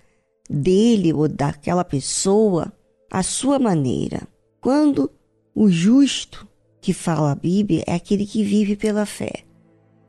dele 0.49 1.13
ou 1.13 1.25
daquela 1.29 1.85
pessoa 1.85 2.69
a 3.09 3.23
sua 3.23 3.57
maneira. 3.57 4.27
Quando 4.59 5.09
o 5.55 5.69
justo 5.69 6.45
que 6.81 6.91
fala 6.91 7.31
a 7.31 7.35
Bíblia 7.35 7.81
é 7.87 7.95
aquele 7.95 8.25
que 8.25 8.43
vive 8.43 8.75
pela 8.75 9.05
fé, 9.05 9.45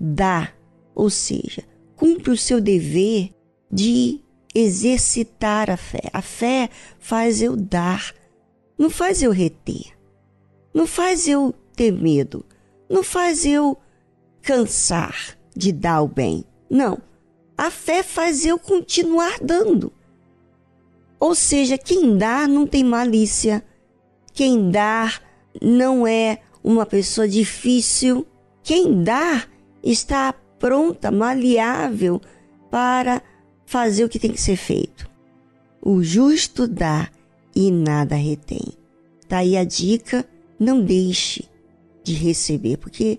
dá, 0.01 0.53
ou 0.93 1.09
seja, 1.09 1.63
cumpre 1.95 2.33
o 2.33 2.37
seu 2.37 2.61
dever 2.61 3.31
de 3.71 4.21
exercitar 4.53 5.71
a 5.71 5.77
fé. 5.77 6.11
A 6.13 6.21
fé 6.21 6.69
faz 6.99 7.41
eu 7.41 7.55
dar, 7.55 8.13
não 8.77 8.91
faz 8.91 9.23
eu 9.23 9.31
reter, 9.31 9.97
não 10.75 10.85
faz 10.85 11.29
eu 11.29 11.55
ter 11.77 11.93
medo, 11.93 12.45
não 12.91 13.05
faz 13.05 13.47
eu 13.47 13.79
cansar 14.43 15.39
de 15.55 15.71
dar 15.71 16.03
o 16.03 16.09
bem. 16.09 16.45
Não. 16.69 16.99
A 17.57 17.71
fé 17.71 18.03
faz 18.03 18.45
eu 18.45 18.59
continuar 18.59 19.39
dando. 19.41 19.93
Ou 21.21 21.35
seja, 21.35 21.79
quem 21.79 22.19
dá 22.19 22.47
não 22.47 22.67
tem 22.67 22.83
malícia. 22.85 23.65
Quem 24.33 24.71
dá 24.71 25.13
não 25.63 26.07
é 26.07 26.41
uma 26.63 26.85
pessoa 26.85 27.29
difícil. 27.29 28.27
Quem 28.63 29.03
dá 29.03 29.45
está 29.83 30.33
pronta, 30.59 31.11
maleável 31.11 32.21
para 32.71 33.23
fazer 33.67 34.05
o 34.05 34.09
que 34.09 34.19
tem 34.19 34.33
que 34.33 34.41
ser 34.41 34.57
feito. 34.57 35.09
O 35.81 36.03
justo 36.03 36.67
dá 36.67 37.09
e 37.55 37.71
nada 37.71 38.17
retém. 38.17 38.73
Tá 39.29 39.39
aí 39.39 39.57
a 39.57 39.65
dica, 39.65 40.27
não 40.59 40.81
deixe 40.81 41.45
de 42.03 42.15
receber, 42.15 42.77
porque 42.79 43.19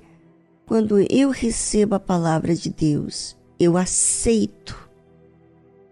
quando 0.66 1.00
eu 1.10 1.30
recebo 1.30 1.96
a 1.96 2.00
palavra 2.00 2.56
de 2.56 2.70
Deus, 2.70 3.38
eu 3.60 3.78
aceito 3.78 4.90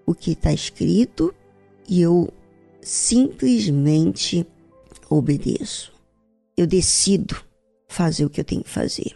o 0.06 0.14
que 0.14 0.32
está 0.32 0.52
escrito 0.52 1.34
e 1.88 2.02
eu 2.02 2.32
simplesmente 2.82 4.46
obedeço. 5.10 5.94
Eu 6.58 6.68
decido 6.68 7.36
fazer 7.88 8.26
o 8.26 8.30
que 8.30 8.40
eu 8.40 8.46
tenho 8.46 8.64
que 8.64 8.70
fazer. 8.70 9.16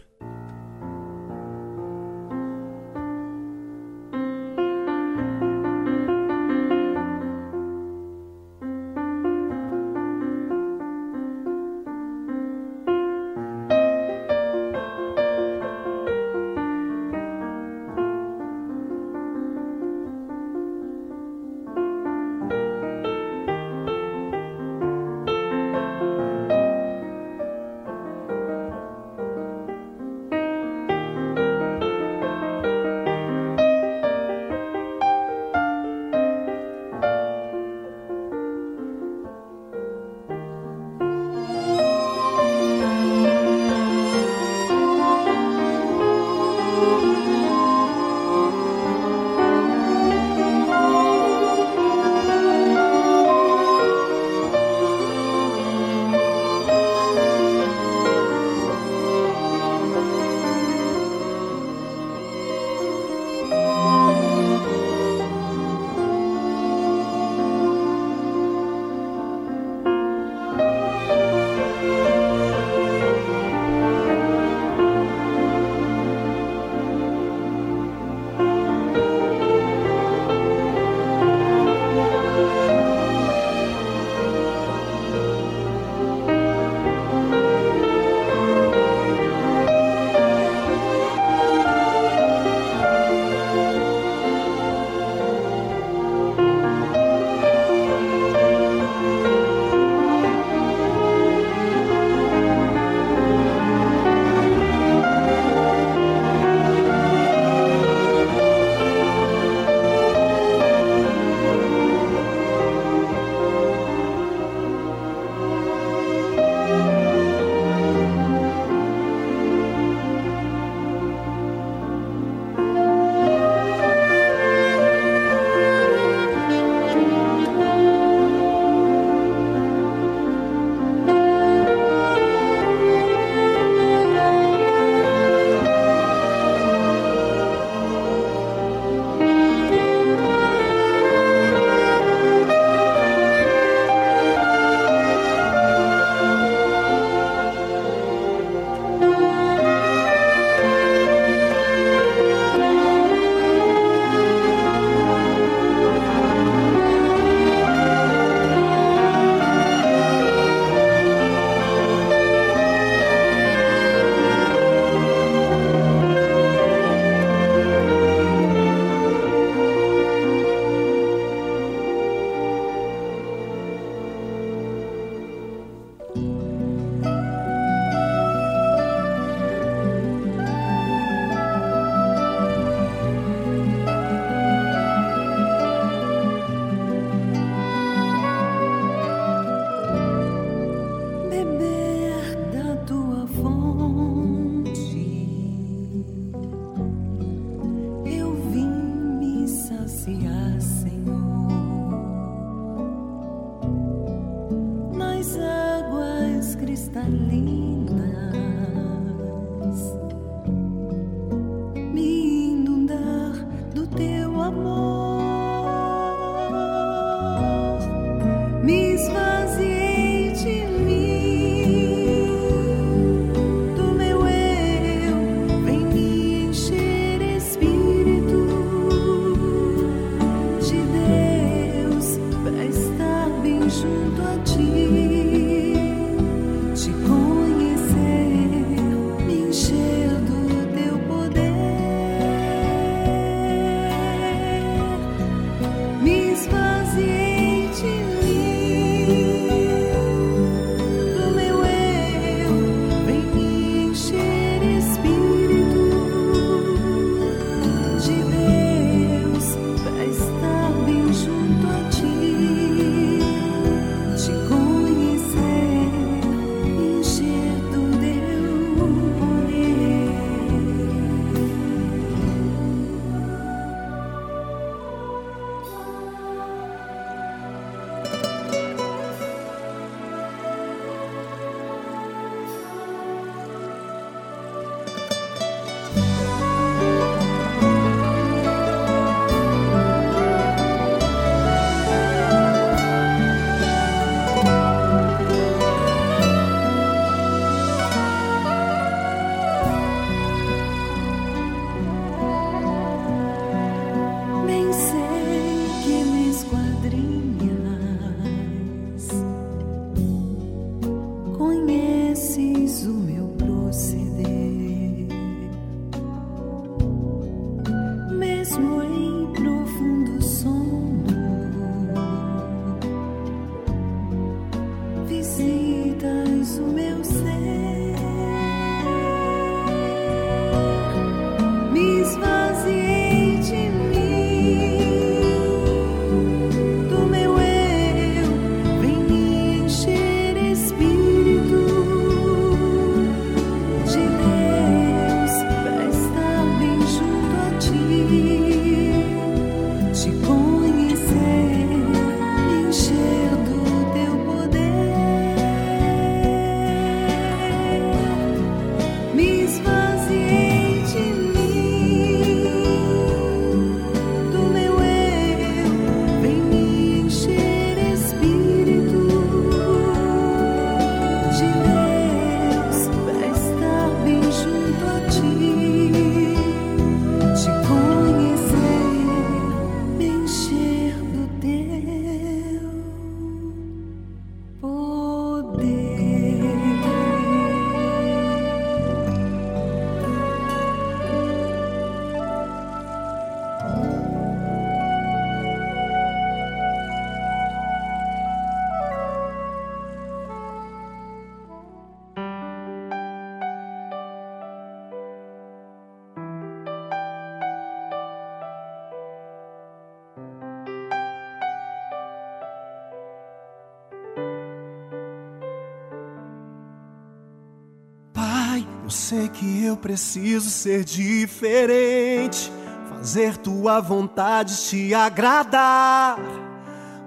Eu 419.68 419.76
preciso 419.76 420.50
ser 420.50 420.82
diferente, 420.82 422.50
fazer 422.88 423.36
tua 423.36 423.80
vontade 423.80 424.56
te 424.64 424.94
agradar. 424.94 426.18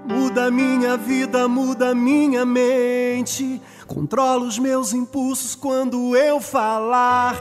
Muda 0.05 0.49
minha 0.49 0.95
vida, 0.97 1.47
muda 1.47 1.93
minha 1.93 2.45
mente. 2.45 3.61
Controla 3.87 4.45
os 4.45 4.57
meus 4.57 4.93
impulsos 4.93 5.53
quando 5.53 6.15
eu 6.15 6.39
falar. 6.39 7.35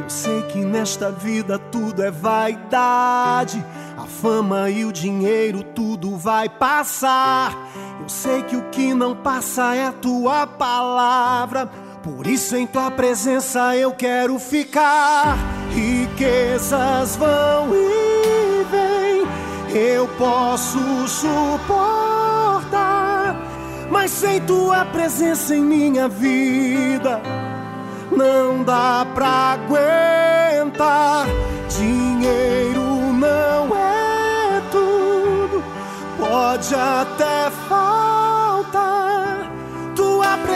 Eu 0.00 0.08
sei 0.08 0.42
que 0.42 0.58
nesta 0.58 1.10
vida 1.10 1.58
tudo 1.58 2.02
é 2.02 2.10
vaidade. 2.10 3.62
A 3.96 4.04
fama 4.04 4.70
e 4.70 4.84
o 4.84 4.92
dinheiro, 4.92 5.62
tudo 5.62 6.16
vai 6.16 6.48
passar. 6.48 7.52
Eu 8.00 8.08
sei 8.08 8.42
que 8.42 8.56
o 8.56 8.70
que 8.70 8.94
não 8.94 9.16
passa 9.16 9.74
é 9.74 9.86
a 9.86 9.92
tua 9.92 10.46
palavra. 10.46 11.85
Por 12.06 12.24
isso, 12.28 12.56
em 12.56 12.68
tua 12.68 12.88
presença 12.88 13.74
eu 13.74 13.90
quero 13.90 14.38
ficar. 14.38 15.36
Riquezas 15.70 17.16
vão 17.16 17.74
e 17.74 18.64
vêm, 18.70 19.26
eu 19.76 20.06
posso 20.16 20.78
suportar. 21.08 22.14
Mas 23.90 24.12
sem 24.12 24.40
tua 24.42 24.84
presença 24.84 25.56
em 25.56 25.64
minha 25.64 26.06
vida, 26.08 27.20
não 28.12 28.62
dá 28.62 29.04
pra 29.12 29.58
aguentar. 29.58 31.26
Dinheiro 31.76 32.84
não 33.14 33.76
é 33.76 34.62
tudo, 34.70 35.60
pode 36.20 36.72
até 36.72 37.50
faltar. 37.68 38.15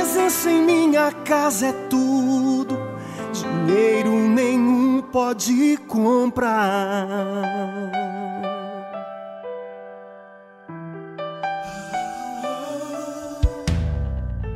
Presença 0.00 0.50
em 0.50 0.62
minha 0.64 1.12
casa 1.12 1.66
é 1.66 1.72
tudo, 1.90 2.74
dinheiro 3.34 4.12
nenhum 4.12 5.02
pode 5.02 5.76
comprar. 5.86 7.06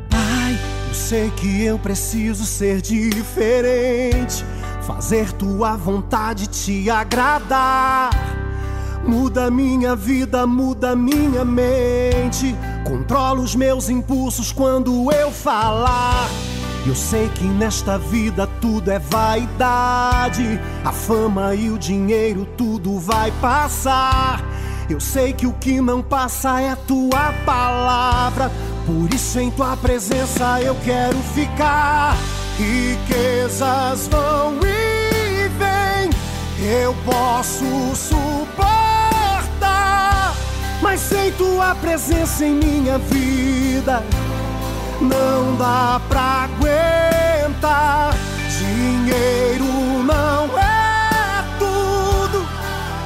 Pai, 0.09 0.59
eu 0.89 0.95
sei 0.95 1.31
que 1.33 1.63
eu 1.63 1.79
preciso 1.79 2.47
ser 2.47 2.81
diferente, 2.81 4.43
fazer 4.87 5.31
tua 5.33 5.77
vontade 5.77 6.47
te 6.47 6.89
agradar. 6.89 8.09
Muda 9.07 9.51
minha 9.51 9.95
vida, 9.95 10.47
muda 10.47 10.97
minha 10.97 11.45
mente. 11.45 12.57
Controla 12.85 13.41
os 13.41 13.55
meus 13.55 13.89
impulsos 13.89 14.51
quando 14.51 15.13
eu 15.13 15.31
falar. 15.31 16.29
Eu 16.87 16.95
sei 16.95 17.29
que 17.31 17.45
nesta 17.45 17.99
vida 17.99 18.47
tudo 18.61 18.91
é 18.91 18.99
vaidade. 18.99 20.61
A 20.85 20.93
fama 20.93 21.55
e 21.55 21.71
o 21.71 21.79
dinheiro, 21.79 22.47
tudo 22.57 22.99
vai 22.99 23.31
passar. 23.41 24.43
Eu 24.89 25.01
sei 25.01 25.33
que 25.33 25.47
o 25.47 25.53
que 25.53 25.81
não 25.81 26.03
passa 26.03 26.61
é 26.61 26.71
a 26.71 26.77
tua 26.77 27.33
palavra. 27.45 28.51
Por 28.87 29.13
isso, 29.15 29.39
em 29.39 29.51
tua 29.51 29.77
presença 29.77 30.61
eu 30.61 30.77
quero 30.85 31.17
ficar. 31.35 32.17
Riquezas 32.59 34.09
vão 34.09 34.59
e 34.63 35.49
vêm, 35.49 36.11
eu 36.83 36.95
posso 37.05 37.65
suportar. 37.97 38.84
Mas 40.85 41.01
sem 41.01 41.33
tua 41.33 41.75
presença 41.77 42.45
em 42.45 42.57
minha 42.57 42.99
vida, 42.99 44.05
não 45.01 45.57
dá 45.57 45.99
pra 46.11 46.45
aguentar. 46.45 48.15
Dinheiro 48.59 49.65
não 50.05 50.45
é 50.59 51.43
tudo, 51.59 52.47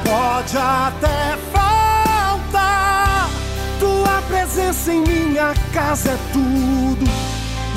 pode 0.04 0.58
até 0.58 1.38
faltar. 1.52 3.30
Tua 3.78 4.22
presença 4.26 4.92
em 4.92 5.00
minha 5.02 5.54
casa 5.72 6.10
é 6.10 6.18
tudo, 6.32 7.06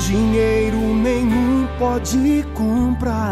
dinheiro 0.00 0.78
nenhum 0.78 1.68
pode 1.78 2.44
comprar. 2.54 3.22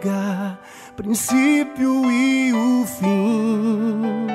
Ômega, 0.00 0.58
princípio 0.96 2.10
e 2.10 2.52
o 2.52 2.86
fim. 2.86 4.26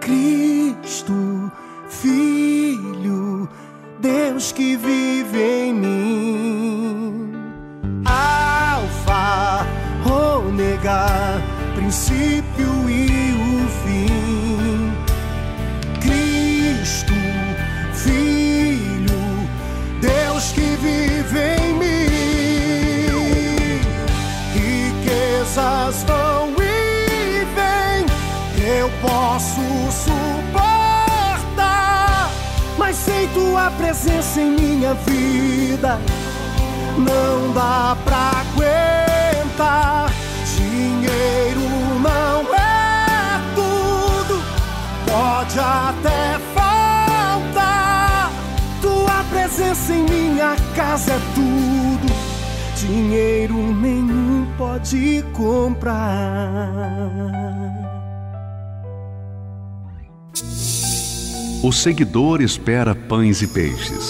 Cristo, 0.00 1.52
Filho, 1.88 3.48
Deus 4.00 4.52
que 4.52 4.76
vive 4.76 5.42
em 5.42 5.74
mim. 5.74 5.99
Minha 34.80 34.94
vida, 34.94 36.00
não 36.96 37.52
dá 37.52 37.94
pra 38.02 38.32
aguentar. 38.40 40.10
Dinheiro 40.56 41.60
não 42.02 42.54
é 42.54 43.42
tudo, 43.54 44.42
pode 45.06 45.58
até 45.58 46.38
faltar. 46.54 48.32
Tua 48.80 49.22
presença 49.24 49.92
em 49.92 50.02
minha 50.04 50.56
casa 50.74 51.12
é 51.12 51.20
tudo, 51.34 52.10
dinheiro 52.76 53.54
nenhum 53.54 54.46
pode 54.56 55.22
comprar. 55.34 56.00
O 61.62 61.70
seguidor 61.70 62.40
espera 62.40 62.94
pães 62.94 63.42
e 63.42 63.46
peixes. 63.46 64.09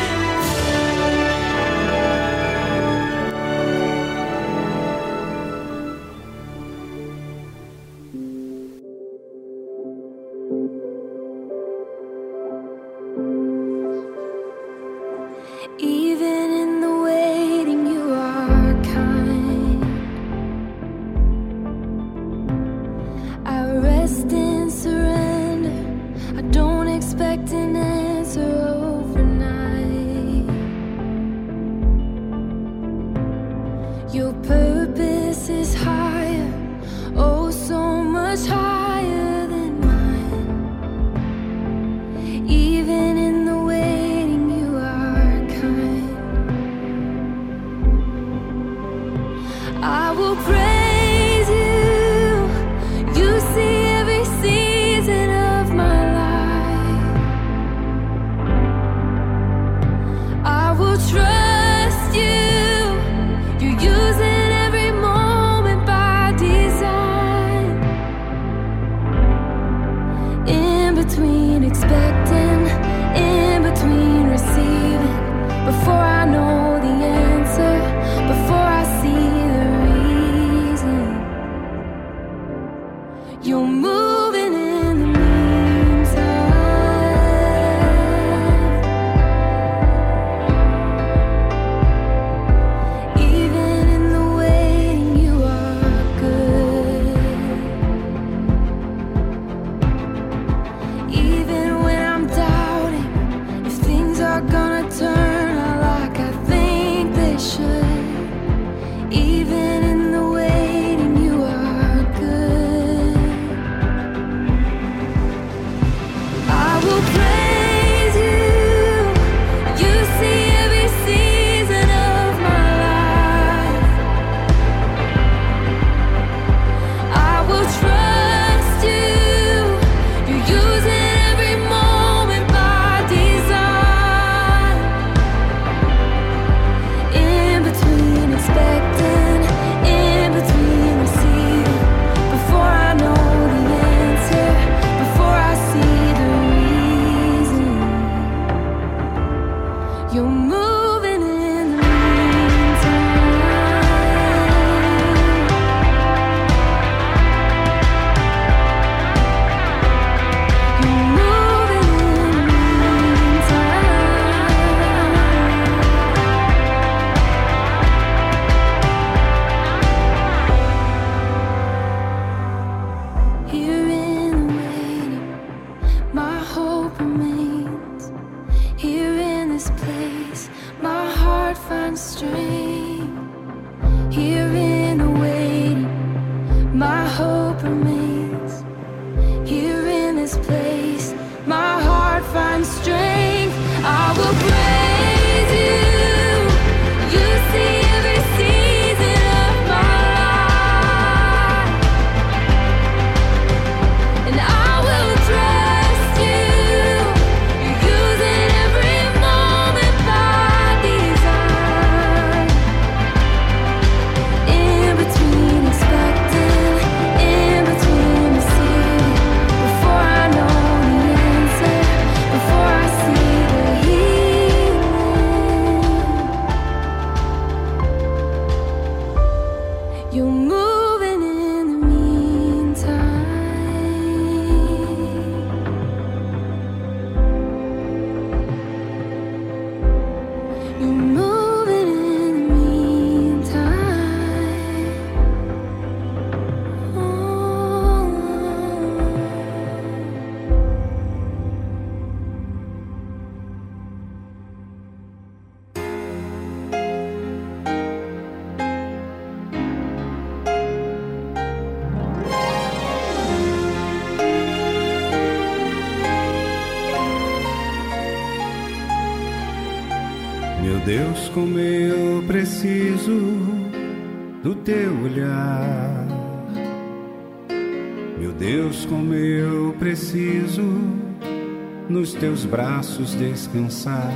Braços 283.01 283.15
descansar, 283.15 284.11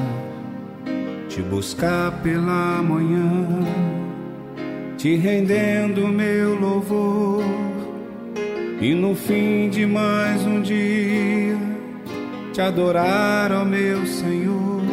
te 1.28 1.41
buscar 1.41 2.12
pela 2.22 2.82
manhã, 2.82 3.48
te 4.98 5.16
rendendo 5.16 6.07
meu 6.07 6.60
louvor, 6.60 7.44
e 8.80 8.94
no 8.94 9.16
fim 9.16 9.70
de 9.70 9.86
mais 9.86 10.45
um 10.45 10.62
dia, 10.62 11.57
te 12.53 12.62
adorar, 12.62 13.52
ó 13.52 13.66
meu 13.66 14.06
Senhor. 14.06 14.84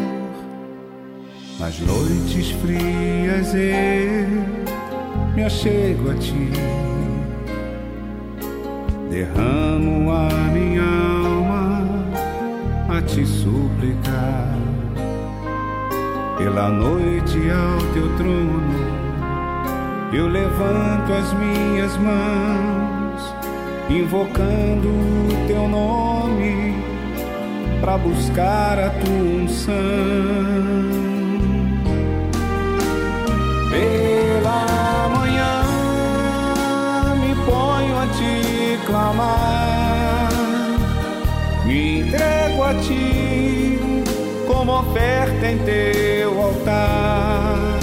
Nas 1.61 1.79
noites 1.81 2.51
frias 2.51 3.55
eu 3.55 5.35
me 5.35 5.45
achego 5.45 6.11
a 6.11 6.15
ti, 6.15 6.51
derramo 9.11 10.11
a 10.11 10.29
minha 10.53 11.13
te 13.03 13.27
pela 16.43 16.69
noite 16.69 17.39
ao 17.51 17.79
teu 17.93 18.17
trono. 18.17 18.93
Eu 20.13 20.29
levanto 20.29 21.13
as 21.13 21.33
minhas 21.35 21.97
mãos, 21.97 23.35
invocando 23.89 24.89
o 24.89 25.47
teu 25.47 25.69
nome, 25.69 26.75
para 27.81 27.97
buscar 27.97 28.79
a 28.79 28.91
tua 28.91 29.43
unção. 29.43 29.75
Pela 33.71 35.09
manhã 35.17 35.63
me 37.21 37.35
ponho 37.47 37.99
a 37.99 38.07
te 38.09 38.79
clamar, 38.85 40.29
me 41.65 42.01
entrego 42.01 42.63
a 42.63 42.75
ti 42.75 43.52
como 44.73 44.81
oferta 44.81 45.47
em 45.47 45.59
teu 45.59 46.41
altar. 46.41 47.79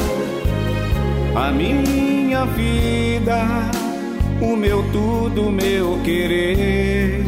A 1.36 1.52
minha 1.52 2.46
vida, 2.46 3.46
o 4.42 4.56
meu 4.56 4.84
tudo, 4.92 5.50
o 5.50 5.52
meu 5.52 6.00
querer, 6.04 7.24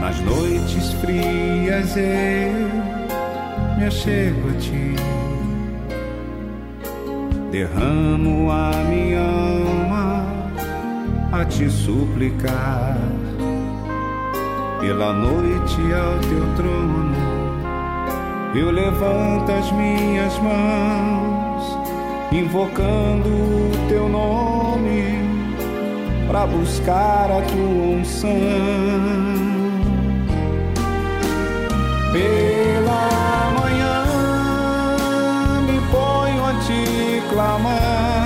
Nas 0.00 0.20
noites 0.22 0.92
frias 0.94 1.96
eu 1.96 2.66
me 3.78 3.84
achego 3.86 4.48
a 4.50 4.54
ti, 4.58 4.96
derramo 7.52 8.50
a 8.50 8.72
minha 8.88 9.20
alma 9.20 9.85
a 11.36 11.44
te 11.44 11.68
suplicar. 11.70 12.96
Pela 14.80 15.12
noite 15.12 15.80
ao 15.92 16.18
teu 16.20 16.46
trono, 16.56 17.14
eu 18.54 18.70
levanto 18.70 19.52
as 19.52 19.70
minhas 19.72 20.38
mãos, 20.38 21.78
invocando 22.32 23.28
o 23.28 23.88
teu 23.88 24.08
nome, 24.08 25.04
para 26.26 26.46
buscar 26.46 27.30
a 27.30 27.42
tua 27.42 27.98
unção. 27.98 28.30
Pela 32.12 33.50
manhã 33.58 34.04
me 35.66 35.78
ponho 35.90 36.44
a 36.46 36.54
te 36.60 37.22
clamar, 37.28 38.25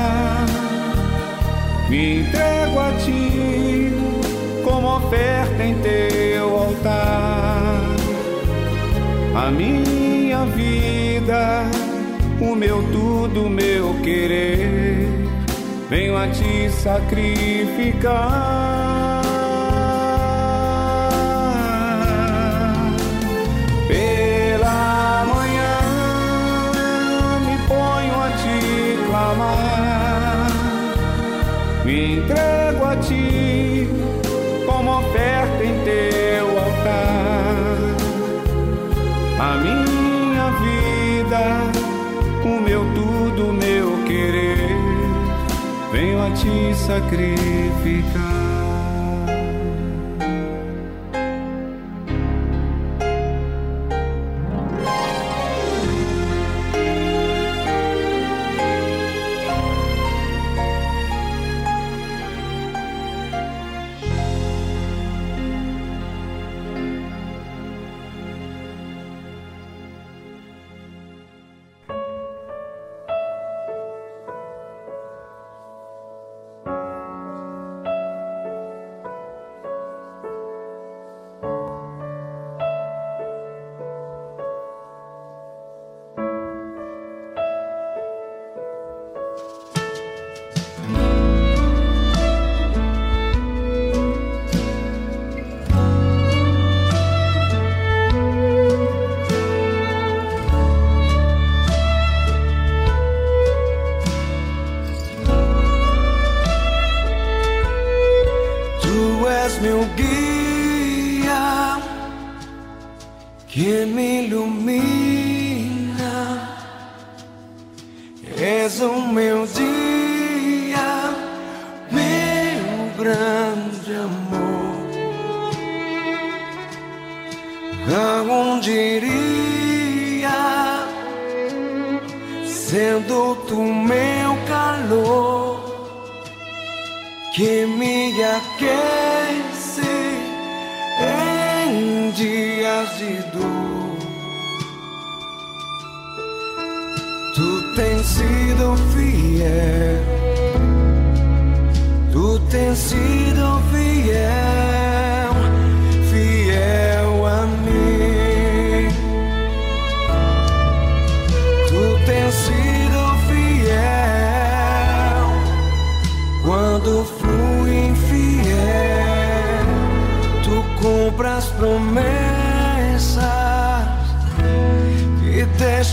me 1.90 2.20
entrego 2.20 2.78
a 2.78 2.92
ti 3.04 3.92
como 4.62 4.96
oferta 4.96 5.64
em 5.64 5.74
teu 5.82 6.56
altar. 6.56 7.82
A 9.34 9.50
minha 9.50 10.44
vida, 10.46 11.64
o 12.40 12.54
meu 12.54 12.80
tudo, 12.92 13.46
o 13.46 13.50
meu 13.50 13.94
querer, 14.04 15.08
venho 15.88 16.16
a 16.16 16.28
te 16.28 16.70
sacrificar. 16.70 18.20
Entrego 32.30 32.84
a 32.84 32.96
ti 32.96 33.88
como 34.66 34.98
oferta 34.98 35.64
em 35.64 35.84
teu 35.84 36.46
altar. 36.58 37.76
A 39.40 39.56
minha 39.56 40.50
vida, 40.62 41.42
o 42.44 42.60
meu 42.60 42.84
tudo, 42.94 43.48
o 43.48 43.52
meu 43.52 44.04
querer, 44.04 44.76
venho 45.92 46.22
a 46.22 46.30
te 46.30 46.74
sacrificar. 46.74 48.49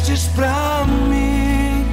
Destes 0.08 0.28
pra 0.30 0.86
mim. 1.10 1.86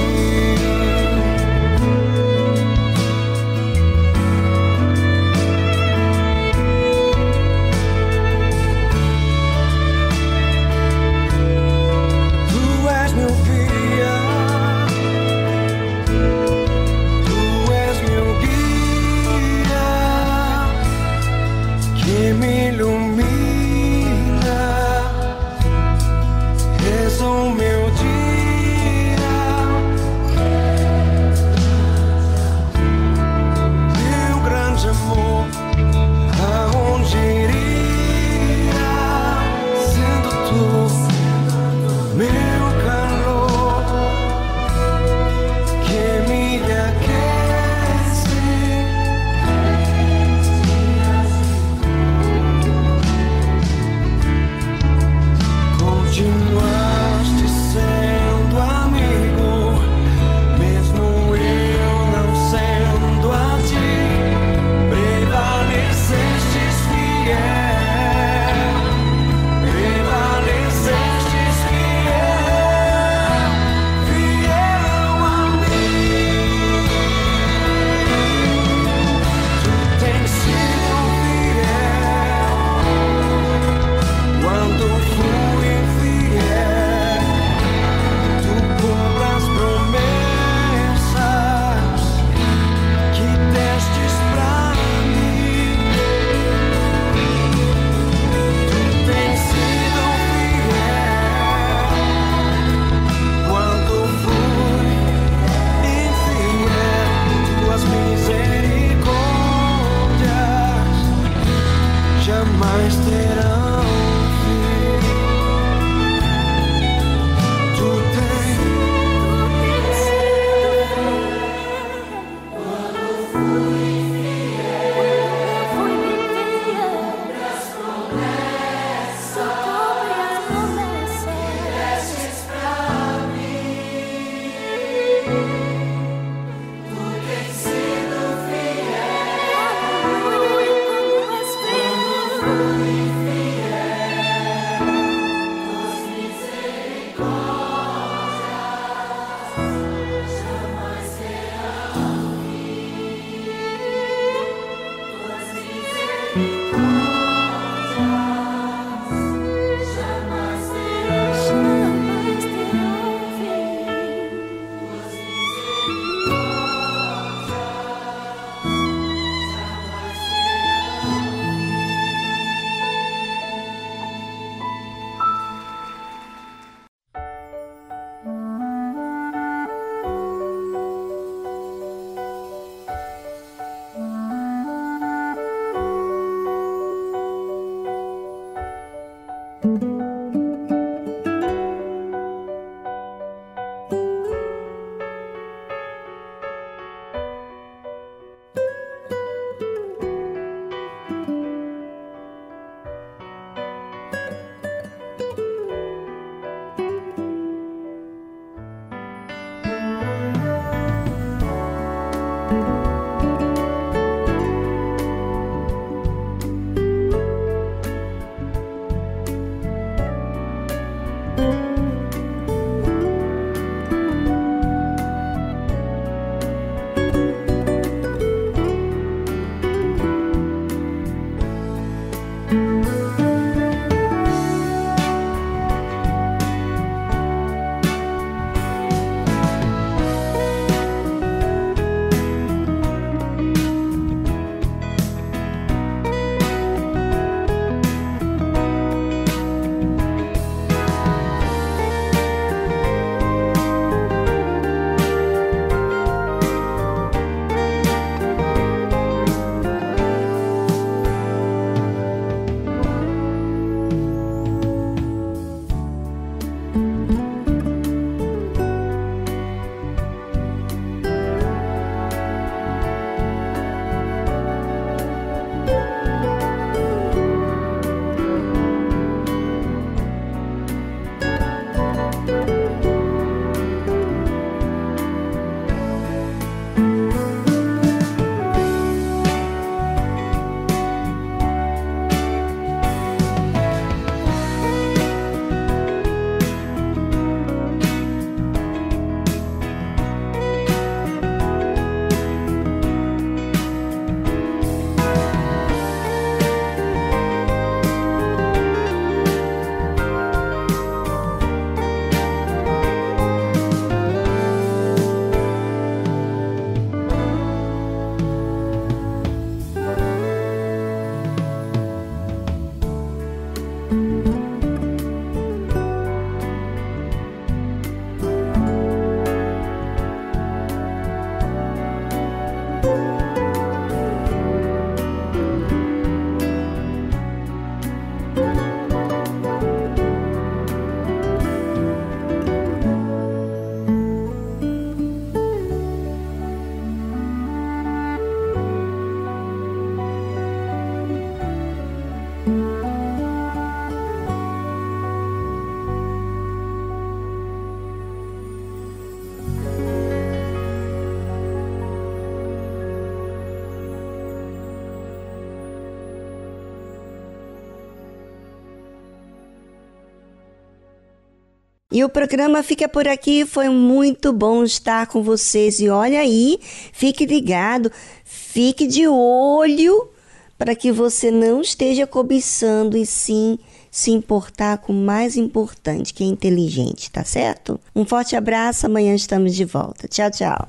E 371.93 372.03
o 372.03 372.09
programa 372.09 372.63
fica 372.63 372.89
por 372.89 373.07
aqui. 373.07 373.45
Foi 373.45 373.69
muito 373.69 374.33
bom 374.33 374.63
estar 374.63 375.05
com 375.05 375.21
vocês. 375.21 375.79
E 375.79 375.89
olha 375.89 376.19
aí, 376.19 376.59
fique 376.91 377.23
ligado, 377.23 377.91
fique 378.25 378.87
de 378.87 379.07
olho 379.07 380.09
para 380.57 380.75
que 380.75 380.91
você 380.91 381.29
não 381.29 381.61
esteja 381.61 382.07
cobiçando 382.07 382.97
e 382.97 383.05
sim 383.05 383.59
se 383.91 384.09
importar 384.09 384.79
com 384.79 384.91
o 384.91 384.95
mais 384.95 385.37
importante, 385.37 386.15
que 386.15 386.23
é 386.23 386.27
inteligente, 386.27 387.11
tá 387.11 387.23
certo? 387.23 387.79
Um 387.95 388.03
forte 388.05 388.35
abraço, 388.35 388.87
amanhã 388.87 389.13
estamos 389.13 389.53
de 389.53 389.63
volta. 389.63 390.07
Tchau, 390.07 390.31
tchau. 390.31 390.67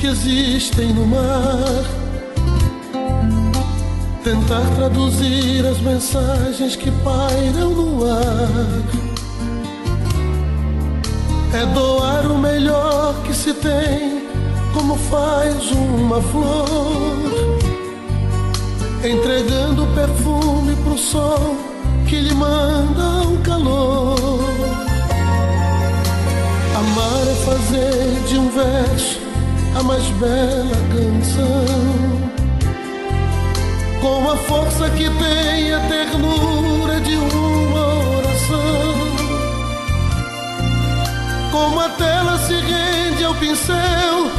Que 0.00 0.06
existem 0.06 0.92
no 0.92 1.04
mar. 1.04 2.02
tentar 4.22 4.62
traduzir 4.76 5.66
as 5.66 5.80
mensagens 5.80 6.76
que 6.76 6.88
pairam 7.02 7.70
no 7.70 8.04
ar. 8.04 9.02
É 11.52 11.66
doar 11.74 12.30
o 12.30 12.38
melhor 12.38 13.20
que 13.24 13.34
se 13.34 13.52
tem, 13.54 14.28
como 14.72 14.96
faz 14.96 15.72
uma 15.72 16.22
flor, 16.22 17.58
entregando 19.04 19.84
perfume 19.96 20.76
pro 20.76 20.96
sol 20.96 21.56
que 22.06 22.20
lhe 22.20 22.34
manda 22.34 23.28
o 23.28 23.38
calor. 23.38 24.31
Amar 26.92 27.26
é 27.26 27.34
fazer 27.46 28.22
de 28.28 28.36
um 28.36 28.50
verso 28.50 29.18
a 29.74 29.82
mais 29.82 30.04
bela 30.20 30.76
canção 30.92 32.22
com 33.98 34.30
a 34.30 34.36
força 34.36 34.90
que 34.90 35.08
tem 35.08 35.72
a 35.72 35.80
ternura 35.88 37.00
de 37.00 37.14
uma 37.16 38.18
oração. 38.18 38.94
Como 41.50 41.80
a 41.80 41.88
tela 41.90 42.36
se 42.40 42.56
rende 42.56 43.24
ao 43.24 43.34
pincel, 43.36 44.30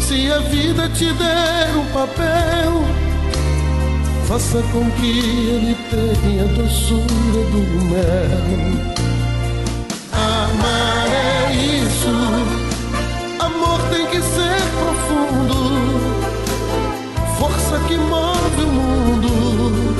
se 0.00 0.32
a 0.32 0.38
vida 0.38 0.88
te 0.88 1.12
der 1.12 1.76
um 1.76 1.86
papel, 1.92 2.82
faça 4.26 4.60
com 4.72 4.90
que 4.92 5.20
ele 5.20 5.76
tenha 5.88 6.42
a 6.42 6.48
doçura 6.48 7.44
do 7.52 7.84
mel. 7.84 9.09
Amor 13.38 13.78
tem 13.90 14.06
que 14.06 14.22
ser 14.22 14.60
profundo. 14.78 16.00
Força 17.38 17.78
que 17.86 17.96
move 17.98 18.62
o 18.62 18.66
mundo, 18.66 19.94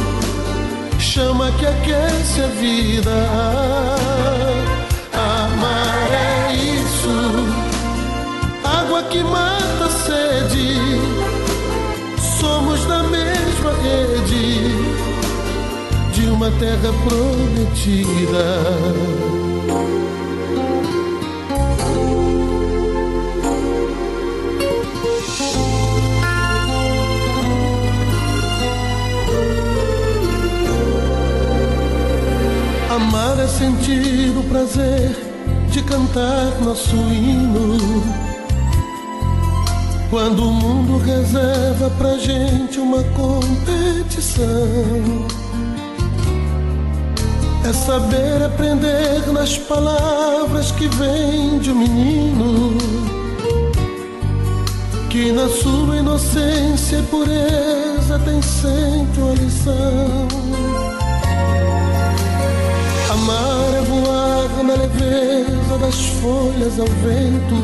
chama 0.98 1.52
que 1.52 1.66
aquece 1.66 2.40
a 2.40 2.47
vida. 2.47 3.10
Amar 5.12 6.09
é 6.10 6.55
isso, 6.55 7.48
água 8.64 9.02
que 9.05 9.22
mata 9.22 9.85
a 9.85 9.90
sede, 9.90 10.77
somos 12.40 12.86
da 12.86 13.02
mesma 13.02 13.72
rede. 13.82 14.70
De 16.14 16.27
uma 16.27 16.51
terra 16.52 16.93
prometida. 17.06 18.47
Amar 33.01 33.40
é 33.40 33.48
sentir 33.48 34.36
o 34.36 34.43
prazer 34.43 35.16
de 35.70 35.82
cantar 35.82 36.60
nosso 36.62 36.94
hino. 36.97 37.78
Quando 40.10 40.44
o 40.44 40.52
mundo 40.52 40.98
reserva 40.98 41.89
pra 41.97 42.18
gente 42.18 42.78
uma 42.78 43.02
competição. 43.05 44.36
É 47.66 47.72
saber 47.72 48.43
aprender 48.44 49.32
nas 49.32 49.56
palavras 49.56 50.70
que 50.70 50.86
vêm 50.89 51.59
de 51.59 51.70
um 51.70 51.77
menino. 51.77 52.77
Que 55.09 55.32
na 55.32 55.48
sua 55.48 55.97
inocência 55.97 56.98
e 56.98 57.02
pureza 57.05 58.18
tem 58.27 58.43
sempre 58.43 59.22
uma 59.22 59.32
lição. 59.32 60.59
Amar 63.10 63.74
é 63.74 63.80
voar 63.82 64.62
na 64.62 64.74
leveza 64.74 65.78
das 65.80 65.96
folhas 66.20 66.78
ao 66.78 66.86
vento. 66.86 67.56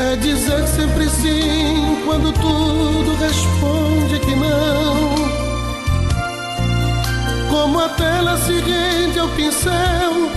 É 0.00 0.16
dizer 0.16 0.66
sempre 0.66 1.06
sim 1.10 1.98
quando 2.06 2.32
tudo 2.32 3.14
responde 3.20 4.18
que 4.20 4.34
não. 4.34 5.14
Como 7.50 7.80
a 7.80 7.90
tela 7.90 8.38
se 8.38 8.52
rende 8.52 9.18
ao 9.18 9.28
pincel, 9.28 10.30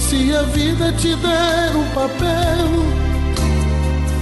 se 0.00 0.34
a 0.34 0.42
vida 0.42 0.92
te 0.94 1.14
der 1.14 1.76
um 1.76 1.84
papel, 1.94 2.82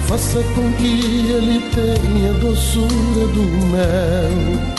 faça 0.06 0.42
com 0.54 0.70
que 0.74 1.30
ele 1.32 1.62
tenha 1.74 2.32
a 2.32 2.34
doçura 2.34 3.26
do 3.28 3.42
mel. 3.68 4.75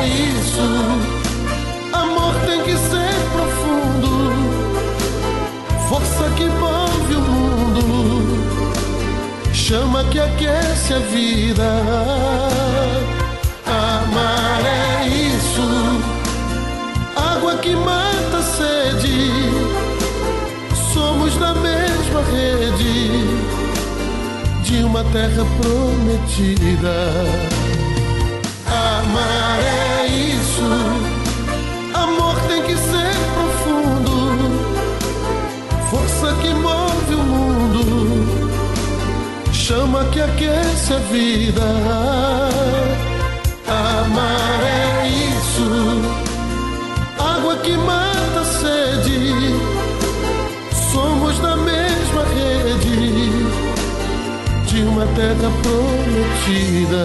É 0.00 0.06
isso. 0.06 0.60
Amor 1.92 2.32
tem 2.46 2.62
que 2.62 2.76
ser 2.76 3.14
profundo. 3.32 4.32
Força 5.88 6.30
que 6.36 6.44
move 6.44 7.14
o 7.16 7.20
mundo. 7.20 8.38
Chama 9.52 10.04
que 10.04 10.20
aquece 10.20 10.94
a 10.94 11.00
vida. 11.00 11.82
Amar 13.66 14.64
é 14.64 15.08
isso. 15.08 15.68
Água 17.16 17.56
que 17.56 17.74
mata 17.74 18.38
a 18.38 18.42
sede. 18.42 19.50
Somos 20.92 21.36
da 21.38 21.54
mesma 21.54 22.22
rede 22.30 23.26
de 24.62 24.84
uma 24.84 25.02
terra 25.04 25.44
prometida. 25.60 27.12
Chama 39.98 40.10
que 40.10 40.20
aquece 40.20 40.92
a 40.92 40.98
vida. 40.98 41.62
Amar 43.66 44.62
é 44.62 45.08
isso. 45.08 46.02
Água 47.18 47.56
que 47.56 47.72
mata 47.72 48.40
a 48.40 48.44
sede. 48.44 49.56
Somos 50.92 51.38
da 51.40 51.56
mesma 51.56 52.22
rede 52.36 53.32
de 54.66 54.82
uma 54.82 55.04
terra 55.16 55.50
prometida. 55.62 57.04